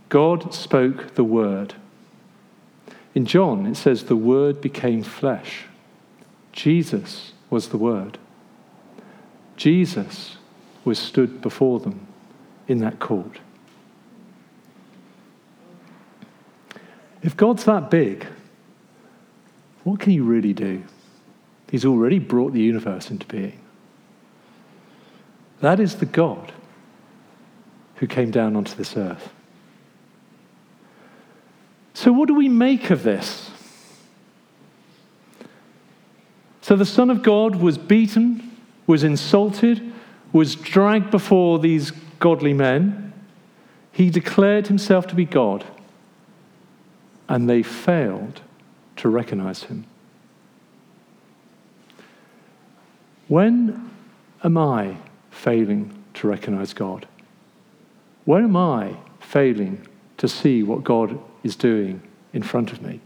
God 0.08 0.54
spoke 0.54 1.14
the 1.14 1.24
word. 1.24 1.74
In 3.14 3.26
John, 3.26 3.66
it 3.66 3.76
says, 3.76 4.04
the 4.04 4.16
word 4.16 4.60
became 4.60 5.02
flesh. 5.02 5.64
Jesus 6.52 7.32
was 7.50 7.68
the 7.68 7.78
word. 7.78 8.18
Jesus 9.56 10.36
was 10.84 10.98
stood 10.98 11.40
before 11.40 11.80
them 11.80 12.06
in 12.68 12.78
that 12.80 12.98
court. 12.98 13.40
If 17.22 17.36
God's 17.36 17.64
that 17.64 17.90
big, 17.90 18.26
what 19.82 20.00
can 20.00 20.12
he 20.12 20.20
really 20.20 20.52
do? 20.52 20.84
He's 21.70 21.84
already 21.84 22.18
brought 22.18 22.52
the 22.52 22.60
universe 22.60 23.10
into 23.10 23.26
being. 23.26 23.58
That 25.60 25.80
is 25.80 25.96
the 25.96 26.06
God 26.06 26.52
who 27.96 28.06
came 28.06 28.30
down 28.30 28.56
onto 28.56 28.74
this 28.76 28.96
earth. 28.96 29.32
So, 31.96 32.12
what 32.12 32.28
do 32.28 32.34
we 32.34 32.50
make 32.50 32.90
of 32.90 33.04
this? 33.04 33.50
So, 36.60 36.76
the 36.76 36.84
Son 36.84 37.08
of 37.08 37.22
God 37.22 37.56
was 37.56 37.78
beaten, 37.78 38.54
was 38.86 39.02
insulted, 39.02 39.94
was 40.30 40.56
dragged 40.56 41.10
before 41.10 41.58
these 41.58 41.92
godly 42.18 42.52
men. 42.52 43.14
He 43.92 44.10
declared 44.10 44.66
himself 44.66 45.06
to 45.06 45.14
be 45.14 45.24
God, 45.24 45.64
and 47.30 47.48
they 47.48 47.62
failed 47.62 48.42
to 48.96 49.08
recognize 49.08 49.62
him. 49.62 49.86
When 53.26 53.90
am 54.44 54.58
I 54.58 54.98
failing 55.30 55.94
to 56.12 56.28
recognize 56.28 56.74
God? 56.74 57.08
When 58.26 58.44
am 58.44 58.54
I 58.54 58.98
failing 59.18 59.88
to 60.18 60.28
see 60.28 60.62
what 60.62 60.84
God 60.84 61.18
is 61.46 61.56
doing 61.56 62.02
in 62.32 62.42
front 62.42 62.72
of 62.72 62.82
me? 62.82 63.00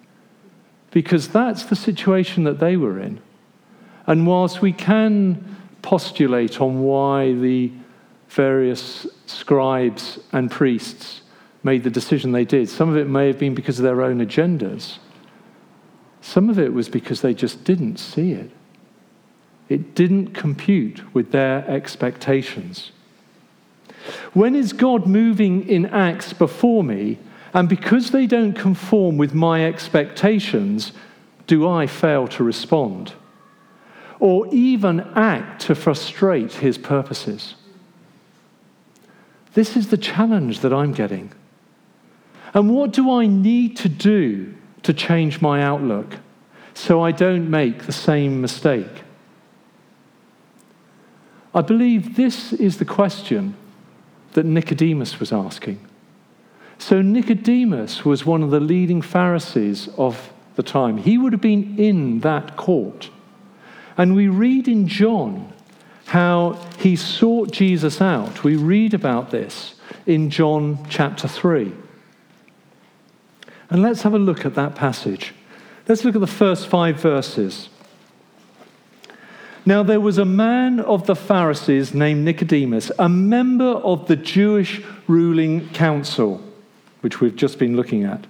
Because 0.91 1.29
that's 1.29 1.65
the 1.65 1.77
situation 1.77 2.43
that 2.45 2.59
they 2.59 2.77
were 2.77 2.99
in. 2.99 3.21
And 4.07 4.27
whilst 4.27 4.61
we 4.61 4.73
can 4.73 5.57
postulate 5.83 6.61
on 6.61 6.83
why 6.83 7.33
the 7.33 7.71
various 8.29 9.07
scribes 9.27 10.19
and 10.33 10.51
priests 10.51 11.23
made 11.63 11.83
the 11.85 11.91
decision 11.91 12.33
they 12.33 12.45
did. 12.45 12.69
Some 12.69 12.89
of 12.89 12.97
it 12.97 13.09
may 13.09 13.27
have 13.27 13.39
been 13.39 13.55
because 13.55 13.79
of 13.79 13.83
their 13.83 14.03
own 14.03 14.25
agendas. 14.25 14.99
Some 16.21 16.49
of 16.49 16.59
it 16.59 16.73
was 16.73 16.89
because 16.89 17.21
they 17.21 17.35
just 17.35 17.65
didn't 17.65 17.99
see 17.99 18.33
it. 18.33 18.51
It 19.69 19.95
didn't 19.95 20.29
compute 20.29 21.15
with 21.15 21.33
their 21.33 21.69
expectations. 21.69 22.93
When 24.33 24.55
is 24.55 24.73
God 24.73 25.07
moving 25.07 25.69
in 25.69 25.87
acts 25.87 26.33
before 26.33 26.83
me, 26.83 27.19
and 27.53 27.69
because 27.69 28.11
they 28.11 28.27
don't 28.27 28.53
conform 28.53 29.17
with 29.17 29.35
my 29.35 29.65
expectations, 29.65 30.93
do 31.47 31.69
I 31.69 31.87
fail 31.87 32.29
to 32.29 32.45
respond? 32.45 33.15
Or 34.21 34.47
even 34.53 35.01
act 35.15 35.63
to 35.63 35.75
frustrate 35.75 36.53
his 36.55 36.79
purposes? 36.79 37.55
This 39.55 39.77
is 39.77 39.89
the 39.89 39.97
challenge 39.97 40.61
that 40.61 40.73
I'm 40.73 40.93
getting. 40.93 41.33
And 42.55 42.71
what 42.71 42.93
do 42.93 43.11
I 43.11 43.27
need 43.27 43.77
to 43.79 43.89
do 43.89 44.55
to 44.83 44.93
change 44.93 45.41
my 45.41 45.63
outlook 45.63 46.19
so 46.75 47.03
I 47.03 47.11
don't 47.11 47.51
make 47.51 47.87
the 47.87 47.93
same 47.93 48.41
mistake? 48.41 49.03
I 51.53 51.63
believe 51.63 52.15
this 52.15 52.53
is 52.53 52.79
the 52.79 52.85
question 52.85 53.57
that 54.35 54.47
Nicodemus 54.47 55.19
was 55.19 55.33
asking. 55.33 55.85
So, 56.81 57.03
Nicodemus 57.03 58.07
was 58.07 58.25
one 58.25 58.43
of 58.43 58.51
the 58.51 58.59
leading 58.59 59.03
Pharisees 59.03 59.91
of 59.99 60.33
the 60.57 60.63
time. 60.63 60.97
He 60.97 61.19
would 61.19 61.35
have 61.35 61.43
been 61.43 61.79
in 61.79 62.21
that 62.21 62.57
court. 62.57 63.11
And 63.99 64.17
we 64.17 64.29
read 64.29 64.67
in 64.67 64.89
John 64.89 65.53
how 66.07 66.55
he 66.79 66.97
sought 66.97 67.53
Jesus 67.53 68.01
out. 68.01 68.45
We 68.45 68.57
read 68.57 68.95
about 68.95 69.31
this 69.31 69.75
in 70.07 70.31
John 70.31 70.87
chapter 70.89 71.29
3. 71.29 71.71
And 73.69 73.83
let's 73.83 74.01
have 74.01 74.15
a 74.15 74.19
look 74.19 74.47
at 74.47 74.55
that 74.55 74.75
passage. 74.75 75.35
Let's 75.87 76.03
look 76.03 76.15
at 76.15 76.23
the 76.23 76.27
first 76.27 76.67
five 76.67 76.99
verses. 76.99 77.69
Now, 79.67 79.83
there 79.83 80.01
was 80.01 80.17
a 80.17 80.25
man 80.25 80.81
of 80.81 81.07
the 81.07 81.15
Pharisees 81.15 81.93
named 81.93 82.25
Nicodemus, 82.25 82.91
a 82.99 83.11
member 83.11 83.73
of 83.73 84.09
the 84.09 84.17
Jewish 84.17 84.81
ruling 85.07 85.69
council, 85.69 86.43
which 87.01 87.21
we've 87.21 87.37
just 87.37 87.59
been 87.59 87.77
looking 87.77 88.05
at. 88.05 88.27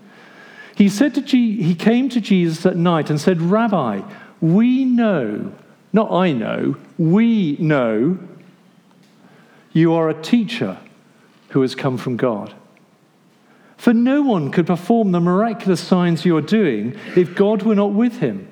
He, 0.77 0.89
said 0.89 1.15
to 1.15 1.23
G- 1.23 1.63
he 1.63 1.75
came 1.75 2.09
to 2.09 2.21
Jesus 2.21 2.65
at 2.65 2.77
night 2.77 3.11
and 3.11 3.21
said, 3.21 3.41
Rabbi, 3.41 4.03
we 4.41 4.85
know, 4.85 5.53
not 5.93 6.11
I 6.11 6.33
know, 6.33 6.77
we 6.99 7.57
know 7.59 8.19
you 9.73 9.93
are 9.93 10.09
a 10.09 10.23
teacher 10.23 10.79
who 11.51 11.63
has 11.63 11.75
come 11.75 11.99
from 11.99 12.17
God. 12.17 12.55
For 13.77 13.95
no 13.95 14.23
one 14.23 14.51
could 14.51 14.67
perform 14.67 15.13
the 15.13 15.21
miraculous 15.21 15.81
signs 15.81 16.25
you 16.25 16.37
are 16.37 16.43
doing 16.43 16.99
if 17.17 17.35
God 17.35 17.63
were 17.63 17.75
not 17.75 17.93
with 17.93 18.19
him. 18.19 18.47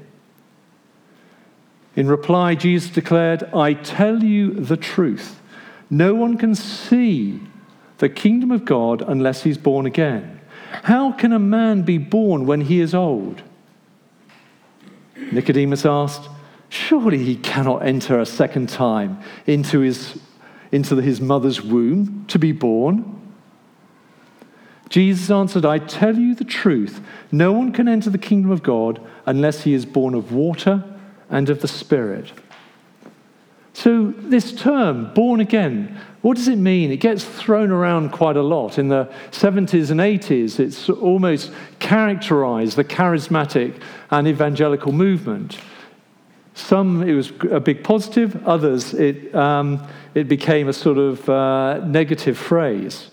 In 1.97 2.09
reply, 2.09 2.55
Jesus 2.55 2.91
declared, 2.91 3.43
I 3.53 3.75
tell 3.75 4.23
you 4.23 4.53
the 4.53 4.77
truth. 4.77 5.41
No 5.91 6.15
one 6.15 6.39
can 6.39 6.55
see 6.55 7.41
the 7.99 8.09
kingdom 8.09 8.51
of 8.51 8.65
God 8.65 9.03
unless 9.03 9.43
he's 9.43 9.59
born 9.59 9.87
again. 9.87 10.41
How 10.85 11.13
can 11.13 11.33
a 11.33 11.39
man 11.39 11.83
be 11.83 11.99
born 11.99 12.47
when 12.47 12.63
he 12.63 12.81
is 12.81 12.95
old? 12.95 13.43
Nicodemus 15.33 15.85
asked, 15.85 16.29
Surely 16.69 17.19
he 17.25 17.37
cannot 17.37 17.85
enter 17.85 18.21
a 18.21 18.27
second 18.27 18.69
time 18.69 19.21
into 19.47 19.81
his, 19.81 20.19
into 20.71 20.97
his 20.97 21.21
mother's 21.21 21.63
womb 21.63 22.25
to 22.29 22.39
be 22.39 22.53
born. 22.53 23.15
Jesus 24.89 25.31
answered, 25.31 25.65
I 25.65 25.79
tell 25.79 26.17
you 26.17 26.35
the 26.35 26.45
truth. 26.45 27.01
No 27.33 27.53
one 27.53 27.73
can 27.73 27.89
enter 27.89 28.11
the 28.11 28.19
kingdom 28.19 28.51
of 28.51 28.63
God 28.63 29.01
unless 29.27 29.63
he 29.63 29.75
is 29.75 29.85
born 29.85 30.15
of 30.15 30.33
water 30.33 30.85
and 31.31 31.51
of 31.51 31.61
the 31.61 31.69
Spirit. 31.69 32.33
So, 33.79 34.13
this 34.17 34.51
term, 34.51 35.15
born 35.15 35.39
again, 35.39 36.01
what 36.23 36.37
does 36.37 36.49
it 36.49 36.57
mean? 36.57 36.91
It 36.91 36.97
gets 36.97 37.25
thrown 37.25 37.71
around 37.71 38.11
quite 38.11 38.37
a 38.37 38.43
lot. 38.43 38.77
In 38.77 38.89
the 38.89 39.09
70s 39.31 39.93
and 39.93 40.01
80s, 40.01 40.59
it's 40.59 40.91
almost 40.91 41.53
characterized 41.79 42.75
the 42.75 42.83
charismatic 42.83 43.81
and 44.11 44.27
evangelical 44.27 44.91
movement. 44.91 45.61
Some, 46.55 47.05
it 47.05 47.13
was 47.13 47.31
a 47.53 47.61
big 47.61 47.85
positive, 47.85 48.45
others, 48.49 48.95
it, 48.95 49.33
um, 49.33 49.87
it 50.13 50.27
became 50.27 50.67
a 50.67 50.73
sort 50.73 50.99
of 50.99 51.29
uh, 51.29 51.79
negative 51.87 52.37
phrase. 52.37 53.13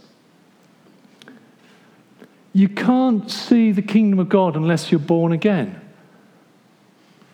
You 2.54 2.70
can't 2.70 3.30
see 3.30 3.72
the 3.72 3.84
kingdom 3.84 4.18
of 4.18 4.30
God 4.30 4.56
unless 4.56 4.92
you're 4.92 4.98
born 4.98 5.32
again. 5.32 5.80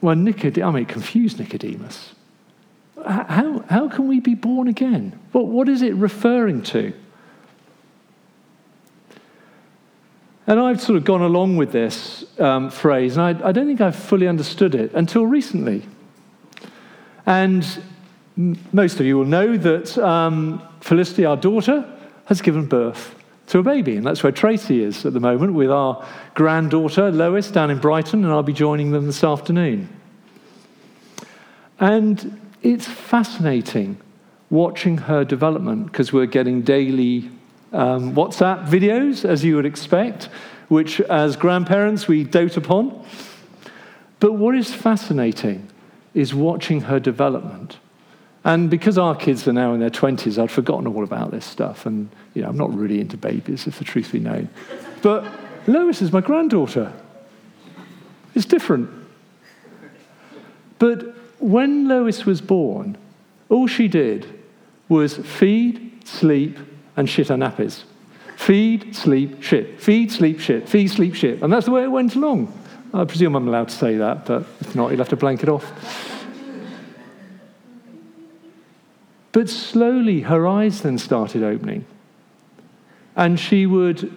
Well, 0.02 0.17
Nicodemus, 0.17 0.67
I 0.67 0.72
mean, 0.76 0.86
confused 0.86 1.39
Nicodemus. 1.39 2.13
How, 3.06 3.64
how 3.70 3.90
can 3.90 4.08
we 4.08 4.20
be 4.20 4.36
born 4.36 4.68
again? 4.68 5.20
What, 5.32 5.48
what 5.48 5.70
is 5.70 5.82
it 5.82 5.94
referring 5.96 6.64
to? 6.64 6.94
And 10.48 10.60
I've 10.60 10.82
sort 10.82 10.98
of 10.98 11.06
gone 11.06 11.22
along 11.22 11.58
with 11.58 11.72
this 11.72 12.26
um, 12.40 12.70
phrase, 12.70 13.16
and 13.16 13.24
I, 13.24 13.50
I, 13.50 13.52
don't 13.52 13.68
think 13.68 13.80
I've 13.80 13.96
fully 13.96 14.28
understood 14.28 14.76
it 14.76 14.92
until 14.94 15.26
recently. 15.26 15.84
And 17.26 17.66
most 18.74 19.00
of 19.00 19.06
you 19.06 19.18
will 19.18 19.26
know 19.26 19.56
that 19.56 19.98
um, 20.00 20.62
Felicity, 20.82 21.26
our 21.26 21.38
daughter, 21.38 21.86
has 22.26 22.42
given 22.42 22.66
birth 22.66 23.16
to 23.48 23.60
a 23.60 23.64
baby. 23.64 23.96
And 23.98 24.06
that's 24.06 24.24
where 24.24 24.32
Tracy 24.32 24.84
is 24.84 25.06
at 25.06 25.14
the 25.14 25.20
moment 25.20 25.54
with 25.54 25.72
our 25.72 26.06
granddaughter, 26.34 27.12
Lois, 27.12 27.52
down 27.52 27.70
in 27.70 27.78
Brighton, 27.78 28.24
and 28.24 28.34
I'll 28.34 28.44
be 28.44 28.52
joining 28.52 28.92
them 28.92 29.06
this 29.06 29.24
afternoon. 29.24 29.90
And 31.80 32.40
it's 32.62 32.88
fascinating 32.88 33.97
watching 34.50 34.97
her 34.97 35.24
development 35.24 35.88
because 35.88 36.13
we're 36.13 36.26
getting 36.26 36.62
daily 36.62 37.30
um, 37.74 38.13
WhatsApp 38.13 38.67
videos, 38.67 39.24
as 39.26 39.43
you 39.43 39.56
would 39.56 39.65
expect, 39.65 40.26
which 40.67 41.00
as 41.02 41.36
grandparents 41.36 42.08
we 42.08 42.24
dote 42.24 42.58
upon. 42.58 43.06
But 44.19 44.34
what 44.34 44.56
is 44.56 44.74
fascinating 44.74 45.67
is 46.13 46.34
watching 46.34 46.82
her 46.82 47.00
development. 47.00 47.78
And 48.43 48.69
because 48.69 48.97
our 48.97 49.15
kids 49.15 49.47
are 49.47 49.54
now 49.54 49.74
in 49.74 49.80
their 49.80 49.89
20s, 49.89 50.41
I'd 50.41 50.52
forgotten 50.52 50.88
all 50.88 51.04
about 51.04 51.32
this 51.32 51.45
stuff. 51.45 51.86
And, 51.86 52.10
you 52.34 52.41
know, 52.41 52.50
I'm 52.50 52.58
not 52.58 52.74
really 52.76 53.00
into 53.00 53.17
babies, 53.17 53.67
if 53.67 53.78
the 53.78 53.86
truth 53.86 54.12
be 54.12 54.19
known. 54.19 54.50
But 55.02 55.26
Lois 55.67 56.02
is 56.02 56.12
my 56.12 56.21
granddaughter. 56.21 56.91
It's 58.36 58.45
different. 58.45 58.89
But 60.80 61.15
when 61.41 61.88
Lois 61.88 62.25
was 62.25 62.41
born, 62.41 62.97
all 63.49 63.67
she 63.67 63.88
did 63.88 64.27
was 64.89 65.17
feed, 65.17 66.08
sleep, 66.08 66.58
and 66.95 67.10
shit 67.10 67.30
her 67.30 67.36
nappies. 67.36 67.84
Feed, 68.38 68.95
sleep, 68.95 69.41
shit. 69.43 69.80
Feed, 69.80 70.12
sleep, 70.12 70.39
shit. 70.39 70.67
Feed, 70.67 70.89
sleep, 70.89 71.15
shit. 71.15 71.41
And 71.41 71.51
that's 71.51 71.65
the 71.65 71.71
way 71.71 71.84
it 71.84 71.91
went 71.91 72.15
along. 72.15 72.51
I 72.93 73.06
presume 73.06 73.36
I'm 73.36 73.47
allowed 73.47 73.69
to 73.69 73.75
say 73.75 73.97
that, 73.97 74.25
but 74.25 74.45
if 74.60 74.75
not, 74.75 74.89
you'll 74.89 74.97
have 74.97 75.10
to 75.10 75.15
blank 75.15 75.43
it 75.43 75.49
off. 75.49 75.71
But 79.32 79.49
slowly 79.49 80.21
her 80.21 80.47
eyes 80.47 80.82
then 80.82 80.97
started 80.97 81.43
opening. 81.43 81.86
And 83.15 83.39
she 83.39 83.65
would 83.65 84.12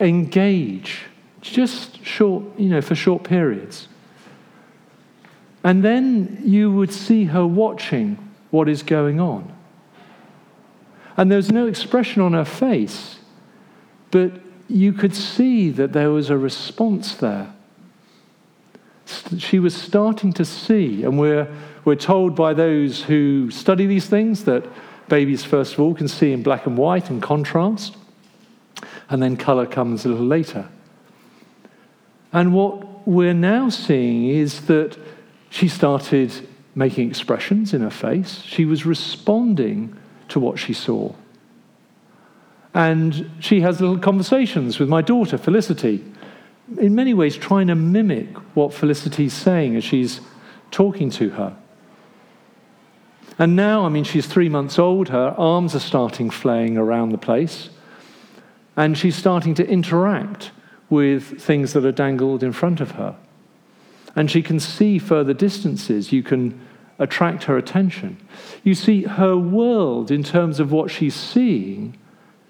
engage 0.00 1.00
just 1.40 2.04
short, 2.04 2.44
you 2.58 2.68
know, 2.68 2.80
for 2.80 2.94
short 2.94 3.24
periods. 3.24 3.88
And 5.64 5.84
then 5.84 6.40
you 6.44 6.70
would 6.72 6.92
see 6.92 7.24
her 7.24 7.46
watching 7.46 8.16
what 8.50 8.68
is 8.68 8.82
going 8.82 9.20
on. 9.20 9.52
And 11.16 11.30
there 11.30 11.36
was 11.36 11.50
no 11.50 11.66
expression 11.66 12.22
on 12.22 12.32
her 12.32 12.44
face, 12.44 13.18
but 14.10 14.32
you 14.68 14.92
could 14.92 15.14
see 15.14 15.70
that 15.70 15.92
there 15.92 16.10
was 16.10 16.30
a 16.30 16.38
response 16.38 17.14
there. 17.14 17.52
She 19.38 19.58
was 19.58 19.74
starting 19.74 20.32
to 20.34 20.44
see, 20.44 21.02
and 21.02 21.18
we're 21.18 21.48
we're 21.88 21.96
told 21.96 22.34
by 22.34 22.52
those 22.52 23.02
who 23.02 23.50
study 23.50 23.86
these 23.86 24.06
things 24.06 24.44
that 24.44 24.66
babies, 25.08 25.42
first 25.42 25.72
of 25.72 25.80
all, 25.80 25.94
can 25.94 26.06
see 26.06 26.32
in 26.32 26.42
black 26.42 26.66
and 26.66 26.76
white 26.76 27.08
and 27.08 27.22
contrast, 27.22 27.96
and 29.08 29.22
then 29.22 29.38
color 29.38 29.64
comes 29.64 30.04
a 30.04 30.08
little 30.08 30.26
later. 30.26 30.68
And 32.30 32.52
what 32.52 33.08
we're 33.08 33.32
now 33.32 33.70
seeing 33.70 34.28
is 34.28 34.66
that 34.66 34.98
she 35.50 35.68
started 35.68 36.32
making 36.74 37.08
expressions 37.08 37.74
in 37.74 37.80
her 37.80 37.90
face. 37.90 38.42
She 38.42 38.64
was 38.64 38.86
responding 38.86 39.96
to 40.28 40.38
what 40.38 40.58
she 40.58 40.72
saw. 40.72 41.12
And 42.74 43.30
she 43.40 43.62
has 43.62 43.80
little 43.80 43.98
conversations 43.98 44.78
with 44.78 44.88
my 44.88 45.02
daughter, 45.02 45.38
Felicity, 45.38 46.04
in 46.76 46.94
many 46.94 47.14
ways 47.14 47.36
trying 47.36 47.68
to 47.68 47.74
mimic 47.74 48.36
what 48.54 48.74
Felicity's 48.74 49.32
saying 49.32 49.74
as 49.74 49.84
she's 49.84 50.20
talking 50.70 51.10
to 51.10 51.30
her. 51.30 51.56
And 53.38 53.56
now, 53.56 53.86
I 53.86 53.88
mean, 53.88 54.04
she's 54.04 54.26
three 54.26 54.48
months 54.48 54.78
old, 54.78 55.08
her 55.08 55.34
arms 55.38 55.74
are 55.74 55.80
starting 55.80 56.28
flaying 56.28 56.76
around 56.76 57.10
the 57.10 57.18
place, 57.18 57.70
and 58.76 58.98
she's 58.98 59.16
starting 59.16 59.54
to 59.54 59.68
interact 59.68 60.50
with 60.90 61.40
things 61.40 61.72
that 61.72 61.84
are 61.84 61.92
dangled 61.92 62.42
in 62.42 62.52
front 62.52 62.80
of 62.80 62.92
her. 62.92 63.16
And 64.16 64.30
she 64.30 64.42
can 64.42 64.58
see 64.60 64.98
further 64.98 65.34
distances. 65.34 66.12
You 66.12 66.22
can 66.22 66.60
attract 66.98 67.44
her 67.44 67.56
attention. 67.56 68.16
You 68.64 68.74
see, 68.74 69.02
her 69.02 69.36
world, 69.36 70.10
in 70.10 70.22
terms 70.22 70.60
of 70.60 70.72
what 70.72 70.90
she's 70.90 71.14
seeing, 71.14 71.96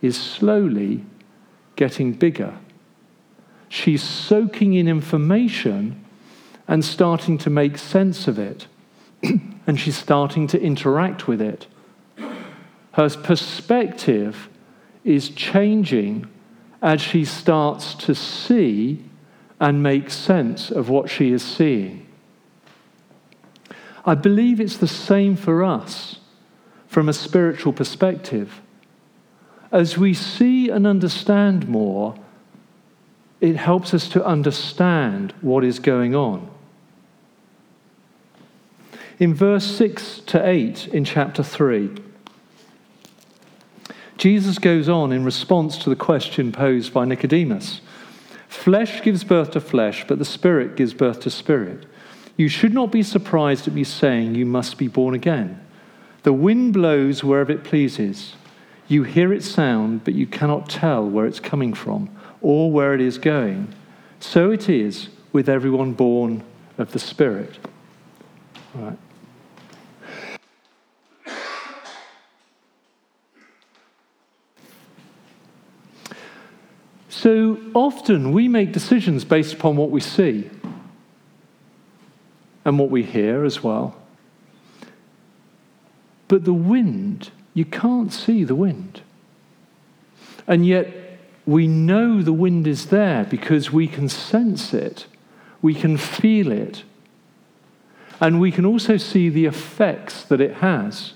is 0.00 0.18
slowly 0.18 1.04
getting 1.76 2.12
bigger. 2.12 2.56
She's 3.68 4.02
soaking 4.02 4.74
in 4.74 4.88
information 4.88 6.04
and 6.66 6.84
starting 6.84 7.38
to 7.38 7.50
make 7.50 7.76
sense 7.78 8.26
of 8.26 8.38
it. 8.38 8.66
and 9.66 9.78
she's 9.78 9.96
starting 9.96 10.46
to 10.48 10.60
interact 10.60 11.28
with 11.28 11.42
it. 11.42 11.66
Her 12.92 13.08
perspective 13.10 14.48
is 15.04 15.28
changing 15.30 16.26
as 16.80 17.00
she 17.00 17.24
starts 17.24 17.94
to 17.94 18.14
see 18.14 19.04
and 19.60 19.82
make 19.82 20.10
sense 20.10 20.70
of 20.70 20.88
what 20.88 21.10
she 21.10 21.32
is 21.32 21.42
seeing. 21.42 22.06
I 24.04 24.14
believe 24.14 24.60
it's 24.60 24.76
the 24.76 24.86
same 24.88 25.36
for 25.36 25.64
us 25.64 26.20
from 26.86 27.08
a 27.08 27.12
spiritual 27.12 27.72
perspective. 27.72 28.60
As 29.70 29.98
we 29.98 30.14
see 30.14 30.70
and 30.70 30.86
understand 30.86 31.68
more, 31.68 32.14
it 33.40 33.56
helps 33.56 33.92
us 33.92 34.08
to 34.10 34.24
understand 34.24 35.34
what 35.40 35.64
is 35.64 35.78
going 35.78 36.14
on. 36.14 36.50
In 39.18 39.34
verse 39.34 39.64
6 39.64 40.20
to 40.26 40.48
8 40.48 40.88
in 40.88 41.04
chapter 41.04 41.42
3, 41.42 41.90
Jesus 44.16 44.58
goes 44.58 44.88
on 44.88 45.12
in 45.12 45.24
response 45.24 45.76
to 45.78 45.90
the 45.90 45.96
question 45.96 46.50
posed 46.50 46.92
by 46.92 47.04
Nicodemus 47.04 47.80
Flesh 48.48 49.02
gives 49.02 49.24
birth 49.24 49.52
to 49.52 49.60
flesh, 49.60 50.06
but 50.08 50.18
the 50.18 50.24
Spirit 50.24 50.76
gives 50.76 50.94
birth 50.94 51.20
to 51.20 51.30
spirit. 51.30 51.86
You 52.36 52.48
should 52.48 52.72
not 52.72 52.90
be 52.90 53.02
surprised 53.02 53.68
at 53.68 53.74
me 53.74 53.84
saying, 53.84 54.34
You 54.34 54.46
must 54.46 54.78
be 54.78 54.88
born 54.88 55.14
again. 55.14 55.60
The 56.22 56.32
wind 56.32 56.72
blows 56.72 57.22
wherever 57.22 57.52
it 57.52 57.64
pleases. 57.64 58.34
You 58.86 59.02
hear 59.02 59.32
its 59.32 59.46
sound, 59.46 60.04
but 60.04 60.14
you 60.14 60.26
cannot 60.26 60.68
tell 60.68 61.06
where 61.06 61.26
it's 61.26 61.40
coming 61.40 61.74
from 61.74 62.10
or 62.40 62.72
where 62.72 62.94
it 62.94 63.00
is 63.00 63.18
going. 63.18 63.74
So 64.18 64.50
it 64.50 64.68
is 64.68 65.08
with 65.32 65.48
everyone 65.48 65.92
born 65.92 66.42
of 66.78 66.92
the 66.92 66.98
Spirit. 66.98 67.58
All 68.74 68.82
right. 68.82 68.98
So 77.20 77.58
often 77.74 78.30
we 78.30 78.46
make 78.46 78.70
decisions 78.70 79.24
based 79.24 79.52
upon 79.52 79.76
what 79.76 79.90
we 79.90 80.00
see 80.00 80.48
and 82.64 82.78
what 82.78 82.90
we 82.90 83.02
hear 83.02 83.44
as 83.44 83.60
well. 83.60 83.96
But 86.28 86.44
the 86.44 86.52
wind, 86.52 87.32
you 87.54 87.64
can't 87.64 88.12
see 88.12 88.44
the 88.44 88.54
wind. 88.54 89.00
And 90.46 90.64
yet 90.64 91.18
we 91.44 91.66
know 91.66 92.22
the 92.22 92.32
wind 92.32 92.68
is 92.68 92.86
there 92.86 93.24
because 93.24 93.72
we 93.72 93.88
can 93.88 94.08
sense 94.08 94.72
it, 94.72 95.06
we 95.60 95.74
can 95.74 95.96
feel 95.96 96.52
it, 96.52 96.84
and 98.20 98.40
we 98.40 98.52
can 98.52 98.64
also 98.64 98.96
see 98.96 99.28
the 99.28 99.46
effects 99.46 100.22
that 100.22 100.40
it 100.40 100.58
has. 100.58 101.14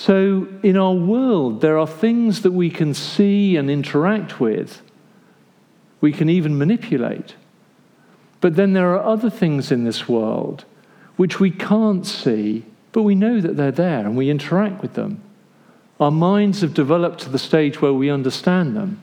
So, 0.00 0.46
in 0.62 0.76
our 0.76 0.94
world, 0.94 1.60
there 1.60 1.76
are 1.76 1.86
things 1.86 2.42
that 2.42 2.52
we 2.52 2.70
can 2.70 2.94
see 2.94 3.56
and 3.56 3.68
interact 3.68 4.38
with, 4.38 4.80
we 6.00 6.12
can 6.12 6.28
even 6.28 6.56
manipulate. 6.56 7.34
But 8.40 8.54
then 8.54 8.74
there 8.74 8.94
are 8.94 9.02
other 9.02 9.28
things 9.28 9.72
in 9.72 9.82
this 9.82 10.08
world 10.08 10.64
which 11.16 11.40
we 11.40 11.50
can't 11.50 12.06
see, 12.06 12.64
but 12.92 13.02
we 13.02 13.16
know 13.16 13.40
that 13.40 13.56
they're 13.56 13.72
there 13.72 14.06
and 14.06 14.16
we 14.16 14.30
interact 14.30 14.82
with 14.82 14.94
them. 14.94 15.20
Our 15.98 16.12
minds 16.12 16.60
have 16.60 16.74
developed 16.74 17.18
to 17.22 17.28
the 17.28 17.36
stage 17.36 17.82
where 17.82 17.92
we 17.92 18.08
understand 18.08 18.76
them. 18.76 19.02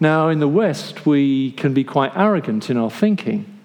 Now, 0.00 0.26
in 0.26 0.40
the 0.40 0.48
West, 0.48 1.06
we 1.06 1.52
can 1.52 1.72
be 1.72 1.84
quite 1.84 2.16
arrogant 2.16 2.68
in 2.68 2.76
our 2.76 2.90
thinking. 2.90 3.59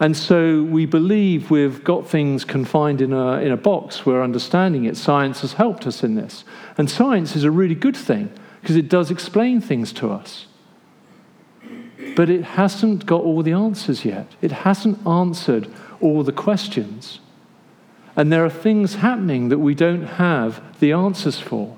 And 0.00 0.16
so 0.16 0.62
we 0.62 0.86
believe 0.86 1.50
we've 1.50 1.84
got 1.84 2.08
things 2.08 2.46
confined 2.46 3.02
in 3.02 3.12
a, 3.12 3.32
in 3.34 3.52
a 3.52 3.56
box. 3.56 4.06
We're 4.06 4.24
understanding 4.24 4.86
it. 4.86 4.96
Science 4.96 5.42
has 5.42 5.52
helped 5.52 5.86
us 5.86 6.02
in 6.02 6.14
this. 6.14 6.42
And 6.78 6.90
science 6.90 7.36
is 7.36 7.44
a 7.44 7.50
really 7.50 7.74
good 7.74 7.96
thing 7.96 8.32
because 8.62 8.76
it 8.76 8.88
does 8.88 9.10
explain 9.10 9.60
things 9.60 9.92
to 9.94 10.10
us. 10.10 10.46
But 12.16 12.30
it 12.30 12.42
hasn't 12.42 13.04
got 13.04 13.20
all 13.20 13.42
the 13.42 13.52
answers 13.52 14.04
yet, 14.06 14.26
it 14.40 14.52
hasn't 14.52 15.06
answered 15.06 15.68
all 16.00 16.22
the 16.22 16.32
questions. 16.32 17.20
And 18.16 18.32
there 18.32 18.44
are 18.44 18.50
things 18.50 18.96
happening 18.96 19.50
that 19.50 19.58
we 19.58 19.74
don't 19.74 20.02
have 20.02 20.80
the 20.80 20.92
answers 20.92 21.38
for. 21.38 21.76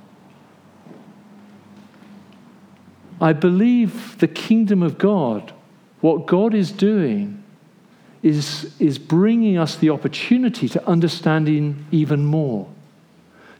I 3.20 3.32
believe 3.32 4.18
the 4.18 4.28
kingdom 4.28 4.82
of 4.82 4.96
God, 4.98 5.52
what 6.00 6.26
God 6.26 6.54
is 6.54 6.72
doing, 6.72 7.41
is, 8.22 8.72
is 8.78 8.98
bringing 8.98 9.58
us 9.58 9.76
the 9.76 9.90
opportunity 9.90 10.68
to 10.68 10.86
understanding 10.86 11.86
even 11.90 12.24
more. 12.24 12.68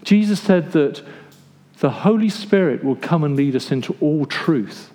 Jesus 0.05 0.41
said 0.41 0.73
that 0.73 1.03
the 1.81 1.91
Holy 1.91 2.29
Spirit 2.29 2.85
will 2.85 2.97
come 2.97 3.25
and 3.25 3.37
lead 3.37 3.57
us 3.57 3.73
into 3.73 3.97
all 4.01 4.25
truth. 4.25 4.91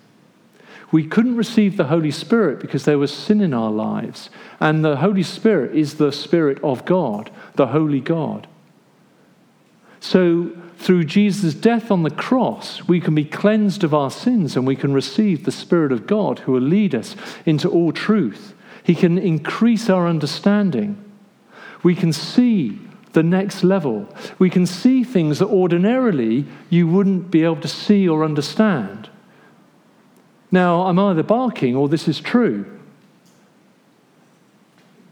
We 0.90 1.06
couldn't 1.06 1.36
receive 1.36 1.76
the 1.76 1.88
Holy 1.88 2.10
Spirit 2.10 2.60
because 2.60 2.86
there 2.86 2.98
was 2.98 3.12
sin 3.12 3.42
in 3.42 3.52
our 3.52 3.70
lives. 3.70 4.30
And 4.58 4.82
the 4.82 4.96
Holy 4.96 5.22
Spirit 5.22 5.76
is 5.76 5.94
the 5.94 6.12
Spirit 6.12 6.62
of 6.64 6.86
God, 6.86 7.30
the 7.56 7.68
Holy 7.68 8.00
God. 8.00 8.46
So, 10.00 10.52
through 10.78 11.04
Jesus' 11.04 11.54
death 11.54 11.90
on 11.90 12.04
the 12.04 12.10
cross, 12.10 12.86
we 12.86 13.00
can 13.00 13.14
be 13.14 13.24
cleansed 13.24 13.82
of 13.82 13.92
our 13.92 14.12
sins 14.12 14.56
and 14.56 14.66
we 14.66 14.76
can 14.76 14.94
receive 14.94 15.44
the 15.44 15.52
Spirit 15.52 15.90
of 15.90 16.06
God 16.06 16.38
who 16.40 16.52
will 16.52 16.62
lead 16.62 16.94
us 16.94 17.16
into 17.44 17.68
all 17.68 17.92
truth. 17.92 18.54
He 18.88 18.94
can 18.94 19.18
increase 19.18 19.90
our 19.90 20.08
understanding. 20.08 20.96
We 21.82 21.94
can 21.94 22.10
see 22.10 22.78
the 23.12 23.22
next 23.22 23.62
level. 23.62 24.08
We 24.38 24.48
can 24.48 24.64
see 24.64 25.04
things 25.04 25.40
that 25.40 25.48
ordinarily 25.48 26.46
you 26.70 26.88
wouldn't 26.88 27.30
be 27.30 27.44
able 27.44 27.60
to 27.60 27.68
see 27.68 28.08
or 28.08 28.24
understand. 28.24 29.10
Now, 30.50 30.86
I'm 30.86 30.98
either 30.98 31.22
barking 31.22 31.76
or 31.76 31.86
this 31.90 32.08
is 32.08 32.18
true. 32.18 32.64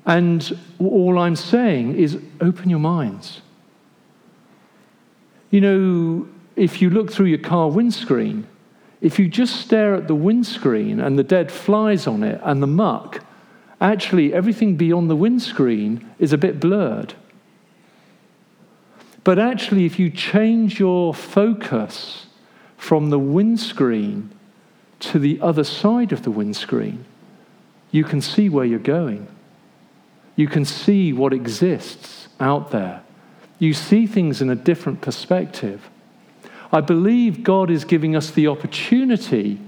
And 0.06 0.58
all 0.78 1.18
I'm 1.18 1.36
saying 1.36 1.96
is 1.96 2.18
open 2.40 2.70
your 2.70 2.78
minds. 2.78 3.42
You 5.50 5.60
know, 5.60 6.28
if 6.56 6.80
you 6.80 6.88
look 6.88 7.12
through 7.12 7.26
your 7.26 7.40
car 7.40 7.68
windscreen, 7.68 8.46
if 9.02 9.18
you 9.18 9.28
just 9.28 9.56
stare 9.56 9.94
at 9.94 10.08
the 10.08 10.14
windscreen 10.14 10.98
and 10.98 11.18
the 11.18 11.22
dead 11.22 11.52
flies 11.52 12.06
on 12.06 12.22
it 12.22 12.40
and 12.42 12.62
the 12.62 12.66
muck, 12.66 13.22
actually 13.80 14.32
everything 14.32 14.76
beyond 14.76 15.10
the 15.10 15.16
windscreen 15.16 16.10
is 16.18 16.32
a 16.32 16.38
bit 16.38 16.60
blurred. 16.60 17.14
But 19.24 19.38
actually, 19.38 19.86
if 19.86 19.98
you 19.98 20.10
change 20.10 20.78
your 20.78 21.12
focus 21.12 22.26
from 22.76 23.10
the 23.10 23.18
windscreen 23.18 24.30
to 25.00 25.18
the 25.18 25.40
other 25.40 25.64
side 25.64 26.12
of 26.12 26.22
the 26.22 26.30
windscreen, 26.30 27.04
you 27.90 28.04
can 28.04 28.20
see 28.20 28.48
where 28.48 28.64
you're 28.64 28.78
going. 28.78 29.26
You 30.36 30.48
can 30.48 30.64
see 30.64 31.12
what 31.12 31.32
exists 31.32 32.28
out 32.38 32.70
there. 32.70 33.02
You 33.58 33.72
see 33.72 34.06
things 34.06 34.42
in 34.42 34.50
a 34.50 34.54
different 34.54 35.00
perspective. 35.00 35.88
I 36.70 36.80
believe 36.80 37.42
God 37.42 37.70
is 37.70 37.84
giving 37.84 38.14
us 38.14 38.30
the 38.30 38.46
opportunity 38.48 39.58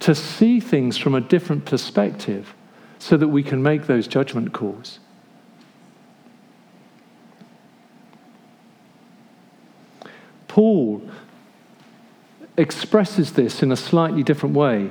to 0.00 0.14
see 0.14 0.58
things 0.60 0.98
from 0.98 1.14
a 1.14 1.20
different 1.20 1.64
perspective 1.64 2.55
so 2.98 3.16
that 3.16 3.28
we 3.28 3.42
can 3.42 3.62
make 3.62 3.86
those 3.86 4.06
judgment 4.06 4.52
calls. 4.52 4.98
Paul 10.48 11.02
expresses 12.56 13.32
this 13.32 13.62
in 13.62 13.70
a 13.70 13.76
slightly 13.76 14.22
different 14.22 14.54
way. 14.54 14.90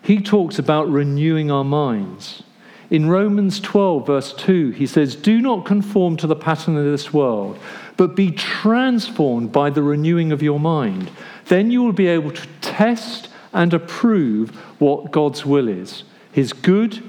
He 0.00 0.20
talks 0.20 0.58
about 0.58 0.90
renewing 0.90 1.50
our 1.50 1.64
minds. 1.64 2.42
In 2.90 3.10
Romans 3.10 3.60
12, 3.60 4.06
verse 4.06 4.32
2, 4.32 4.70
he 4.70 4.86
says, 4.86 5.14
Do 5.14 5.42
not 5.42 5.66
conform 5.66 6.16
to 6.16 6.26
the 6.26 6.34
pattern 6.34 6.78
of 6.78 6.84
this 6.86 7.12
world, 7.12 7.58
but 7.98 8.16
be 8.16 8.30
transformed 8.30 9.52
by 9.52 9.68
the 9.68 9.82
renewing 9.82 10.32
of 10.32 10.42
your 10.42 10.58
mind. 10.58 11.10
Then 11.46 11.70
you 11.70 11.82
will 11.82 11.92
be 11.92 12.06
able 12.06 12.30
to 12.30 12.48
test 12.62 13.28
and 13.52 13.74
approve 13.74 14.54
what 14.80 15.10
God's 15.10 15.44
will 15.44 15.68
is 15.68 16.04
his 16.32 16.52
good, 16.52 17.02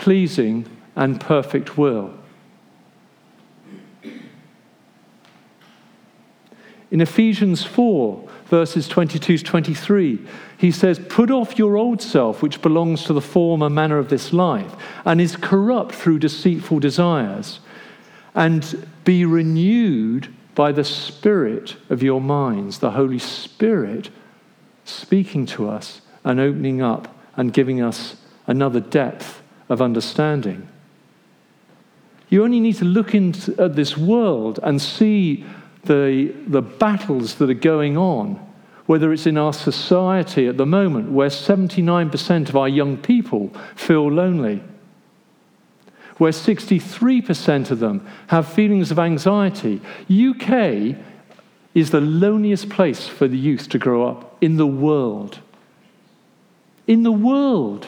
pleasing, 0.00 0.64
and 0.96 1.20
perfect 1.20 1.76
will. 1.76 2.10
In 6.90 7.02
Ephesians 7.02 7.62
4, 7.64 8.28
verses 8.46 8.88
22 8.88 9.38
to 9.38 9.44
23, 9.44 10.26
he 10.56 10.70
says, 10.70 10.98
Put 10.98 11.30
off 11.30 11.58
your 11.58 11.76
old 11.76 12.00
self, 12.00 12.42
which 12.42 12.62
belongs 12.62 13.04
to 13.04 13.12
the 13.12 13.20
former 13.20 13.68
manner 13.68 13.98
of 13.98 14.08
this 14.08 14.32
life, 14.32 14.74
and 15.04 15.20
is 15.20 15.36
corrupt 15.36 15.94
through 15.94 16.18
deceitful 16.18 16.80
desires, 16.80 17.60
and 18.34 18.88
be 19.04 19.26
renewed 19.26 20.34
by 20.54 20.72
the 20.72 20.82
Spirit 20.82 21.76
of 21.90 22.02
your 22.02 22.22
minds, 22.22 22.78
the 22.78 22.92
Holy 22.92 23.18
Spirit 23.18 24.08
speaking 24.84 25.44
to 25.46 25.68
us 25.68 26.00
and 26.24 26.40
opening 26.40 26.80
up 26.80 27.14
and 27.36 27.52
giving 27.52 27.82
us 27.82 28.16
another 28.46 28.80
depth 28.80 29.39
of 29.70 29.80
understanding. 29.80 30.68
You 32.28 32.44
only 32.44 32.60
need 32.60 32.76
to 32.76 32.84
look 32.84 33.14
into, 33.14 33.54
at 33.58 33.76
this 33.76 33.96
world 33.96 34.60
and 34.62 34.82
see 34.82 35.44
the, 35.84 36.34
the 36.46 36.60
battles 36.60 37.36
that 37.36 37.48
are 37.48 37.54
going 37.54 37.96
on, 37.96 38.34
whether 38.86 39.12
it's 39.12 39.26
in 39.26 39.38
our 39.38 39.52
society 39.52 40.46
at 40.46 40.56
the 40.56 40.66
moment, 40.66 41.10
where 41.10 41.28
79% 41.28 42.48
of 42.48 42.56
our 42.56 42.68
young 42.68 42.96
people 42.98 43.52
feel 43.74 44.10
lonely, 44.10 44.62
where 46.18 46.32
63% 46.32 47.70
of 47.70 47.78
them 47.78 48.06
have 48.26 48.52
feelings 48.52 48.90
of 48.90 48.98
anxiety. 48.98 49.80
UK 50.10 50.96
is 51.74 51.90
the 51.90 52.00
loneliest 52.00 52.68
place 52.68 53.06
for 53.06 53.28
the 53.28 53.38
youth 53.38 53.68
to 53.70 53.78
grow 53.78 54.06
up 54.06 54.36
in 54.40 54.56
the 54.56 54.66
world. 54.66 55.38
In 56.86 57.04
the 57.04 57.12
world. 57.12 57.86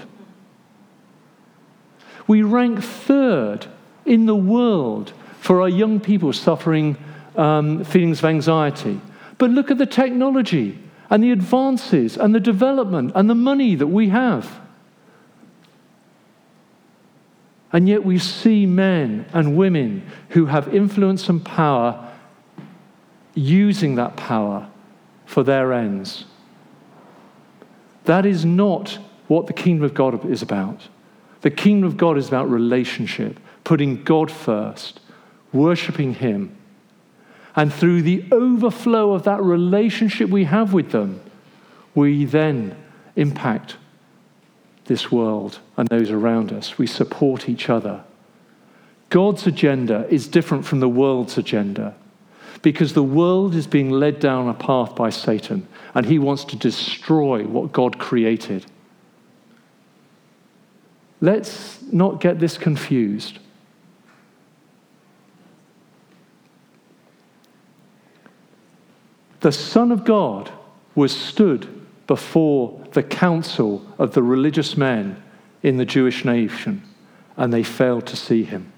We 2.32 2.40
rank 2.40 2.82
third 2.82 3.66
in 4.06 4.24
the 4.24 4.34
world 4.34 5.12
for 5.38 5.60
our 5.60 5.68
young 5.68 6.00
people 6.00 6.32
suffering 6.32 6.96
um, 7.36 7.84
feelings 7.84 8.20
of 8.20 8.24
anxiety. 8.24 9.02
But 9.36 9.50
look 9.50 9.70
at 9.70 9.76
the 9.76 9.84
technology 9.84 10.78
and 11.10 11.22
the 11.22 11.30
advances 11.30 12.16
and 12.16 12.34
the 12.34 12.40
development 12.40 13.12
and 13.14 13.28
the 13.28 13.34
money 13.34 13.74
that 13.74 13.88
we 13.88 14.08
have. 14.08 14.60
And 17.70 17.86
yet 17.86 18.02
we 18.02 18.18
see 18.18 18.64
men 18.64 19.26
and 19.34 19.54
women 19.54 20.10
who 20.30 20.46
have 20.46 20.74
influence 20.74 21.28
and 21.28 21.44
power 21.44 22.10
using 23.34 23.96
that 23.96 24.16
power 24.16 24.70
for 25.26 25.42
their 25.42 25.74
ends. 25.74 26.24
That 28.04 28.24
is 28.24 28.46
not 28.46 28.98
what 29.28 29.48
the 29.48 29.52
kingdom 29.52 29.84
of 29.84 29.92
God 29.92 30.24
is 30.24 30.40
about. 30.40 30.88
The 31.42 31.50
kingdom 31.50 31.87
of 31.87 31.96
God 31.96 32.16
is 32.18 32.28
about 32.28 32.50
relationship, 32.50 33.38
putting 33.64 34.02
God 34.02 34.31
first, 34.31 35.00
worshiping 35.52 36.14
Him, 36.14 36.57
and 37.55 37.72
through 37.72 38.02
the 38.02 38.24
overflow 38.33 39.12
of 39.12 39.24
that 39.24 39.42
relationship 39.42 40.31
we 40.31 40.44
have 40.44 40.72
with 40.72 40.90
them, 40.90 41.20
we 41.94 42.24
then 42.24 42.76
impact 43.16 43.76
this 44.87 45.12
world 45.12 45.59
and 45.76 45.88
those 45.88 46.11
around 46.11 46.52
us. 46.52 46.78
We 46.78 46.87
support 46.87 47.48
each 47.48 47.68
other. 47.68 48.02
God's 49.11 49.46
agenda 49.46 50.07
is 50.09 50.26
different 50.26 50.64
from 50.64 50.81
the 50.81 50.88
world's 50.88 51.37
agenda 51.37 51.94
because 52.62 52.94
the 52.94 53.02
world 53.02 53.55
is 53.55 53.66
being 53.66 53.90
led 53.90 54.20
down 54.20 54.48
a 54.48 54.55
path 54.55 54.96
by 54.96 55.11
Satan 55.11 55.68
and 55.94 56.07
he 56.07 56.18
wants 56.18 56.44
to 56.46 56.57
destroy 56.57 57.44
what 57.44 57.72
God 57.72 57.98
created. 57.98 58.64
Let's 61.22 61.80
not 61.92 62.20
get 62.20 62.40
this 62.40 62.58
confused. 62.58 63.38
The 69.38 69.52
Son 69.52 69.92
of 69.92 70.04
God 70.04 70.50
was 70.96 71.16
stood 71.16 71.87
before 72.08 72.85
the 72.90 73.04
council 73.04 73.87
of 73.98 74.14
the 74.14 74.22
religious 74.22 74.76
men 74.76 75.22
in 75.62 75.76
the 75.76 75.85
Jewish 75.85 76.24
nation, 76.24 76.82
and 77.37 77.52
they 77.52 77.62
failed 77.62 78.06
to 78.08 78.16
see 78.16 78.42
him. 78.42 78.72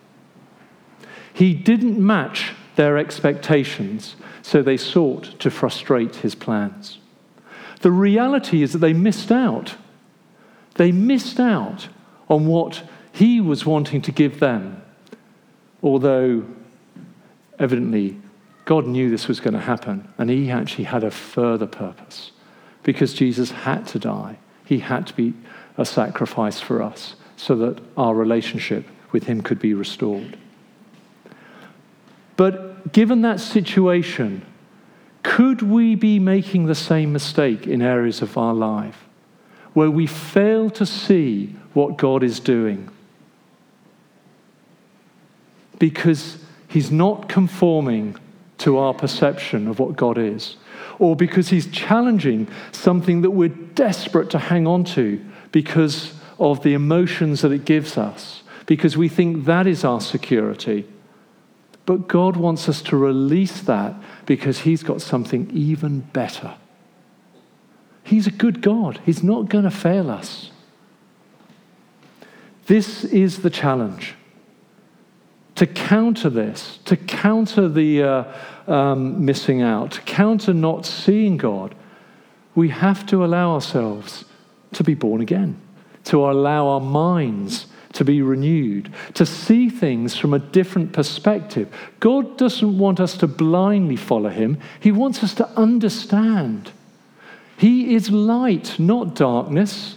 He 1.32 1.54
didn't 1.54 1.98
match 1.98 2.52
their 2.76 2.98
expectations, 2.98 4.16
so 4.42 4.60
they 4.60 4.76
sought 4.76 5.38
to 5.40 5.50
frustrate 5.50 6.16
his 6.16 6.34
plans. 6.34 6.98
The 7.80 7.90
reality 7.90 8.62
is 8.62 8.72
that 8.74 8.78
they 8.78 8.92
missed 8.92 9.32
out. 9.32 9.76
They 10.74 10.92
missed 10.92 11.40
out 11.40 11.88
on 12.28 12.46
what 12.46 12.82
he 13.12 13.40
was 13.40 13.64
wanting 13.64 14.02
to 14.02 14.12
give 14.12 14.40
them, 14.40 14.82
although 15.82 16.44
evidently 17.58 18.18
God 18.64 18.86
knew 18.86 19.10
this 19.10 19.28
was 19.28 19.40
going 19.40 19.54
to 19.54 19.60
happen, 19.60 20.08
and 20.18 20.30
he 20.30 20.50
actually 20.50 20.84
had 20.84 21.04
a 21.04 21.10
further 21.10 21.66
purpose 21.66 22.32
because 22.82 23.14
Jesus 23.14 23.50
had 23.50 23.86
to 23.88 23.98
die. 23.98 24.38
He 24.64 24.78
had 24.78 25.06
to 25.08 25.14
be 25.14 25.34
a 25.76 25.84
sacrifice 25.84 26.60
for 26.60 26.82
us 26.82 27.14
so 27.36 27.54
that 27.56 27.80
our 27.96 28.14
relationship 28.14 28.86
with 29.12 29.24
him 29.24 29.42
could 29.42 29.58
be 29.58 29.74
restored. 29.74 30.38
But 32.36 32.92
given 32.92 33.22
that 33.22 33.40
situation, 33.40 34.44
could 35.22 35.62
we 35.62 35.94
be 35.94 36.18
making 36.18 36.66
the 36.66 36.74
same 36.74 37.12
mistake 37.12 37.66
in 37.66 37.80
areas 37.80 38.22
of 38.22 38.36
our 38.36 38.54
life 38.54 39.06
where 39.72 39.90
we 39.90 40.06
fail 40.06 40.70
to 40.70 40.86
see 40.86 41.54
what 41.74 41.96
God 41.96 42.22
is 42.22 42.40
doing? 42.40 42.88
Because 45.78 46.38
he's 46.68 46.90
not 46.90 47.28
conforming 47.28 48.16
to 48.58 48.78
our 48.78 48.94
perception 48.94 49.68
of 49.68 49.78
what 49.78 49.96
God 49.96 50.16
is, 50.16 50.56
or 50.98 51.16
because 51.16 51.48
He's 51.48 51.66
challenging 51.66 52.48
something 52.72 53.22
that 53.22 53.30
we're 53.30 53.48
desperate 53.48 54.30
to 54.30 54.38
hang 54.38 54.66
on 54.66 54.84
to 54.84 55.24
because 55.52 56.14
of 56.38 56.62
the 56.62 56.74
emotions 56.74 57.42
that 57.42 57.52
it 57.52 57.64
gives 57.64 57.98
us, 57.98 58.42
because 58.66 58.96
we 58.96 59.08
think 59.08 59.44
that 59.44 59.66
is 59.66 59.84
our 59.84 60.00
security. 60.00 60.86
But 61.86 62.08
God 62.08 62.36
wants 62.36 62.68
us 62.68 62.80
to 62.82 62.96
release 62.96 63.60
that 63.62 63.94
because 64.24 64.60
He's 64.60 64.82
got 64.82 65.02
something 65.02 65.50
even 65.52 66.00
better. 66.00 66.54
He's 68.02 68.26
a 68.26 68.32
good 68.32 68.62
God, 68.62 69.00
He's 69.04 69.22
not 69.22 69.48
going 69.48 69.64
to 69.64 69.70
fail 69.70 70.10
us. 70.10 70.50
This 72.66 73.04
is 73.04 73.42
the 73.42 73.50
challenge 73.50 74.14
to 75.54 75.66
counter 75.66 76.28
this, 76.28 76.78
to 76.84 76.96
counter 76.96 77.68
the 77.68 78.02
uh, 78.02 78.24
um, 78.66 79.24
missing 79.24 79.62
out, 79.62 79.92
to 79.92 80.00
counter 80.02 80.52
not 80.52 80.84
seeing 80.84 81.36
God, 81.36 81.74
we 82.54 82.68
have 82.70 83.06
to 83.06 83.24
allow 83.24 83.54
ourselves 83.54 84.24
to 84.72 84.82
be 84.82 84.94
born 84.94 85.20
again, 85.20 85.60
to 86.04 86.28
allow 86.28 86.66
our 86.66 86.80
minds 86.80 87.66
to 87.92 88.04
be 88.04 88.20
renewed, 88.22 88.92
to 89.14 89.24
see 89.24 89.70
things 89.70 90.16
from 90.16 90.34
a 90.34 90.38
different 90.40 90.92
perspective. 90.92 91.72
God 92.00 92.36
doesn't 92.36 92.76
want 92.76 92.98
us 92.98 93.16
to 93.18 93.28
blindly 93.28 93.96
follow 93.96 94.30
Him, 94.30 94.58
He 94.80 94.90
wants 94.90 95.22
us 95.22 95.34
to 95.34 95.48
understand. 95.50 96.72
He 97.56 97.94
is 97.94 98.10
light, 98.10 98.80
not 98.80 99.14
darkness. 99.14 99.96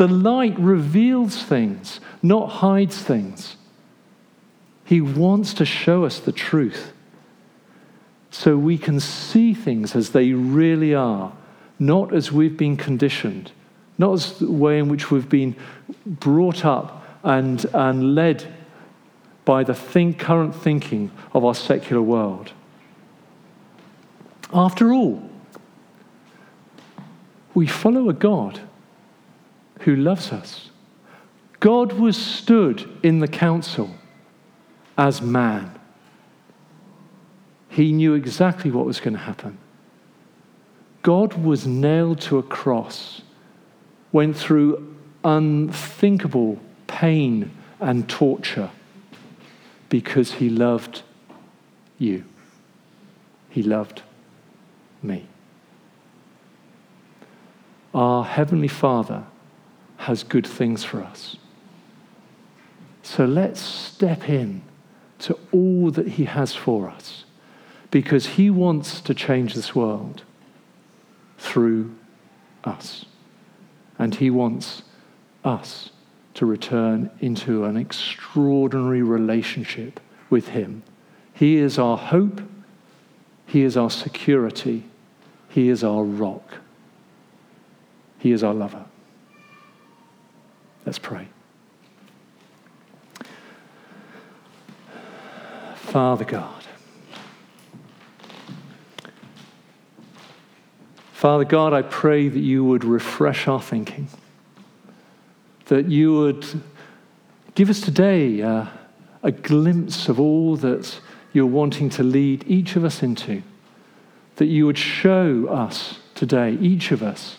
The 0.00 0.08
light 0.08 0.58
reveals 0.58 1.42
things, 1.42 2.00
not 2.22 2.46
hides 2.46 2.96
things. 2.96 3.58
He 4.82 5.02
wants 5.02 5.52
to 5.52 5.66
show 5.66 6.06
us 6.06 6.18
the 6.20 6.32
truth 6.32 6.94
so 8.30 8.56
we 8.56 8.78
can 8.78 8.98
see 8.98 9.52
things 9.52 9.94
as 9.94 10.12
they 10.12 10.32
really 10.32 10.94
are, 10.94 11.34
not 11.78 12.14
as 12.14 12.32
we've 12.32 12.56
been 12.56 12.78
conditioned, 12.78 13.52
not 13.98 14.14
as 14.14 14.38
the 14.38 14.50
way 14.50 14.78
in 14.78 14.88
which 14.88 15.10
we've 15.10 15.28
been 15.28 15.54
brought 16.06 16.64
up 16.64 17.04
and, 17.22 17.66
and 17.74 18.14
led 18.14 18.50
by 19.44 19.62
the 19.62 19.74
think, 19.74 20.18
current 20.18 20.56
thinking 20.56 21.10
of 21.34 21.44
our 21.44 21.54
secular 21.54 22.00
world. 22.00 22.52
After 24.50 24.94
all, 24.94 25.28
we 27.52 27.66
follow 27.66 28.08
a 28.08 28.14
God 28.14 28.60
who 29.80 29.96
loves 29.96 30.32
us. 30.32 30.70
God 31.58 31.92
was 31.92 32.16
stood 32.16 32.88
in 33.02 33.18
the 33.18 33.28
council 33.28 33.94
as 34.96 35.20
man. 35.20 35.78
He 37.68 37.92
knew 37.92 38.14
exactly 38.14 38.70
what 38.70 38.86
was 38.86 39.00
going 39.00 39.14
to 39.14 39.20
happen. 39.20 39.58
God 41.02 41.34
was 41.34 41.66
nailed 41.66 42.20
to 42.22 42.38
a 42.38 42.42
cross, 42.42 43.22
went 44.12 44.36
through 44.36 44.96
unthinkable 45.24 46.58
pain 46.86 47.50
and 47.78 48.08
torture 48.08 48.70
because 49.88 50.32
he 50.32 50.50
loved 50.50 51.02
you. 51.98 52.24
He 53.48 53.62
loved 53.62 54.02
me. 55.02 55.26
Our 57.94 58.24
Heavenly 58.24 58.68
Father 58.68 59.24
has 60.00 60.22
good 60.22 60.46
things 60.46 60.82
for 60.84 61.02
us. 61.02 61.36
So 63.02 63.24
let's 63.24 63.60
step 63.60 64.28
in 64.28 64.62
to 65.20 65.38
all 65.52 65.90
that 65.90 66.08
He 66.08 66.24
has 66.24 66.54
for 66.54 66.88
us. 66.88 67.24
because 67.90 68.26
He 68.26 68.50
wants 68.50 69.00
to 69.00 69.14
change 69.14 69.54
this 69.54 69.74
world 69.74 70.22
through 71.38 71.94
us. 72.64 73.04
And 73.98 74.14
He 74.14 74.30
wants 74.30 74.82
us 75.44 75.90
to 76.34 76.46
return 76.46 77.10
into 77.20 77.64
an 77.64 77.76
extraordinary 77.76 79.02
relationship 79.02 80.00
with 80.28 80.48
Him. 80.48 80.82
He 81.32 81.56
is 81.56 81.78
our 81.78 81.96
hope, 81.96 82.40
He 83.46 83.62
is 83.62 83.76
our 83.76 83.90
security, 83.90 84.84
He 85.48 85.68
is 85.68 85.82
our 85.82 86.04
rock, 86.04 86.58
He 88.18 88.32
is 88.32 88.44
our 88.44 88.54
lover. 88.54 88.84
Let's 90.90 90.98
pray. 90.98 91.28
Father 95.76 96.24
God, 96.24 96.64
Father 101.12 101.44
God, 101.44 101.72
I 101.72 101.82
pray 101.82 102.28
that 102.28 102.40
you 102.40 102.64
would 102.64 102.84
refresh 102.84 103.46
our 103.46 103.62
thinking, 103.62 104.08
that 105.66 105.88
you 105.88 106.12
would 106.12 106.44
give 107.54 107.70
us 107.70 107.80
today 107.80 108.42
uh, 108.42 108.66
a 109.22 109.30
glimpse 109.30 110.08
of 110.08 110.18
all 110.18 110.56
that 110.56 111.00
you're 111.32 111.46
wanting 111.46 111.88
to 111.90 112.02
lead 112.02 112.42
each 112.48 112.74
of 112.74 112.84
us 112.84 113.00
into, 113.00 113.44
that 114.34 114.46
you 114.46 114.66
would 114.66 114.78
show 114.78 115.46
us 115.46 116.00
today, 116.16 116.54
each 116.60 116.90
of 116.90 117.00
us, 117.00 117.36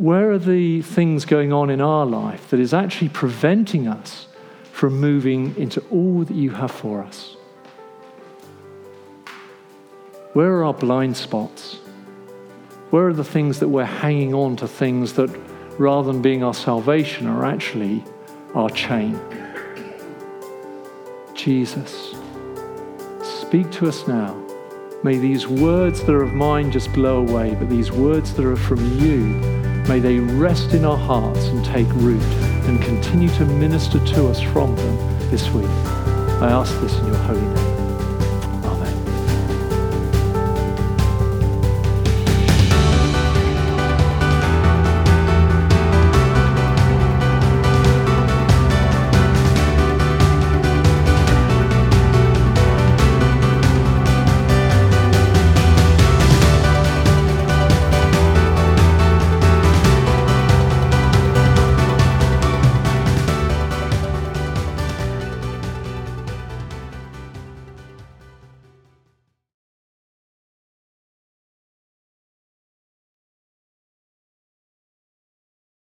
where 0.00 0.30
are 0.30 0.38
the 0.38 0.80
things 0.80 1.26
going 1.26 1.52
on 1.52 1.68
in 1.68 1.78
our 1.78 2.06
life 2.06 2.48
that 2.48 2.58
is 2.58 2.72
actually 2.72 3.10
preventing 3.10 3.86
us 3.86 4.28
from 4.72 4.98
moving 4.98 5.54
into 5.56 5.78
all 5.90 6.24
that 6.24 6.34
you 6.34 6.48
have 6.48 6.70
for 6.70 7.02
us? 7.02 7.36
Where 10.32 10.54
are 10.54 10.64
our 10.64 10.72
blind 10.72 11.18
spots? 11.18 11.80
Where 12.88 13.08
are 13.08 13.12
the 13.12 13.22
things 13.22 13.60
that 13.60 13.68
we're 13.68 13.84
hanging 13.84 14.32
on 14.32 14.56
to 14.56 14.66
things 14.66 15.12
that, 15.12 15.28
rather 15.78 16.10
than 16.10 16.22
being 16.22 16.42
our 16.42 16.54
salvation, 16.54 17.26
are 17.26 17.44
actually 17.44 18.02
our 18.54 18.70
chain? 18.70 19.20
Jesus, 21.34 22.14
speak 23.22 23.70
to 23.72 23.86
us 23.86 24.08
now. 24.08 24.34
May 25.04 25.18
these 25.18 25.46
words 25.46 26.02
that 26.04 26.14
are 26.14 26.22
of 26.22 26.32
mine 26.32 26.72
just 26.72 26.90
blow 26.94 27.18
away, 27.18 27.54
but 27.54 27.68
these 27.68 27.92
words 27.92 28.32
that 28.36 28.46
are 28.46 28.56
from 28.56 28.98
you, 28.98 29.69
may 29.90 29.98
they 29.98 30.20
rest 30.20 30.72
in 30.72 30.84
our 30.84 30.96
hearts 30.96 31.48
and 31.48 31.64
take 31.64 31.88
root 31.94 32.22
and 32.68 32.80
continue 32.80 33.28
to 33.28 33.44
minister 33.44 33.98
to 34.06 34.28
us 34.28 34.40
from 34.40 34.76
them 34.76 34.96
this 35.32 35.50
week. 35.50 35.66
I 36.40 36.48
ask 36.48 36.80
this 36.80 36.96
in 37.00 37.08
your 37.08 37.16
holy 37.16 37.40
name. 37.40 37.79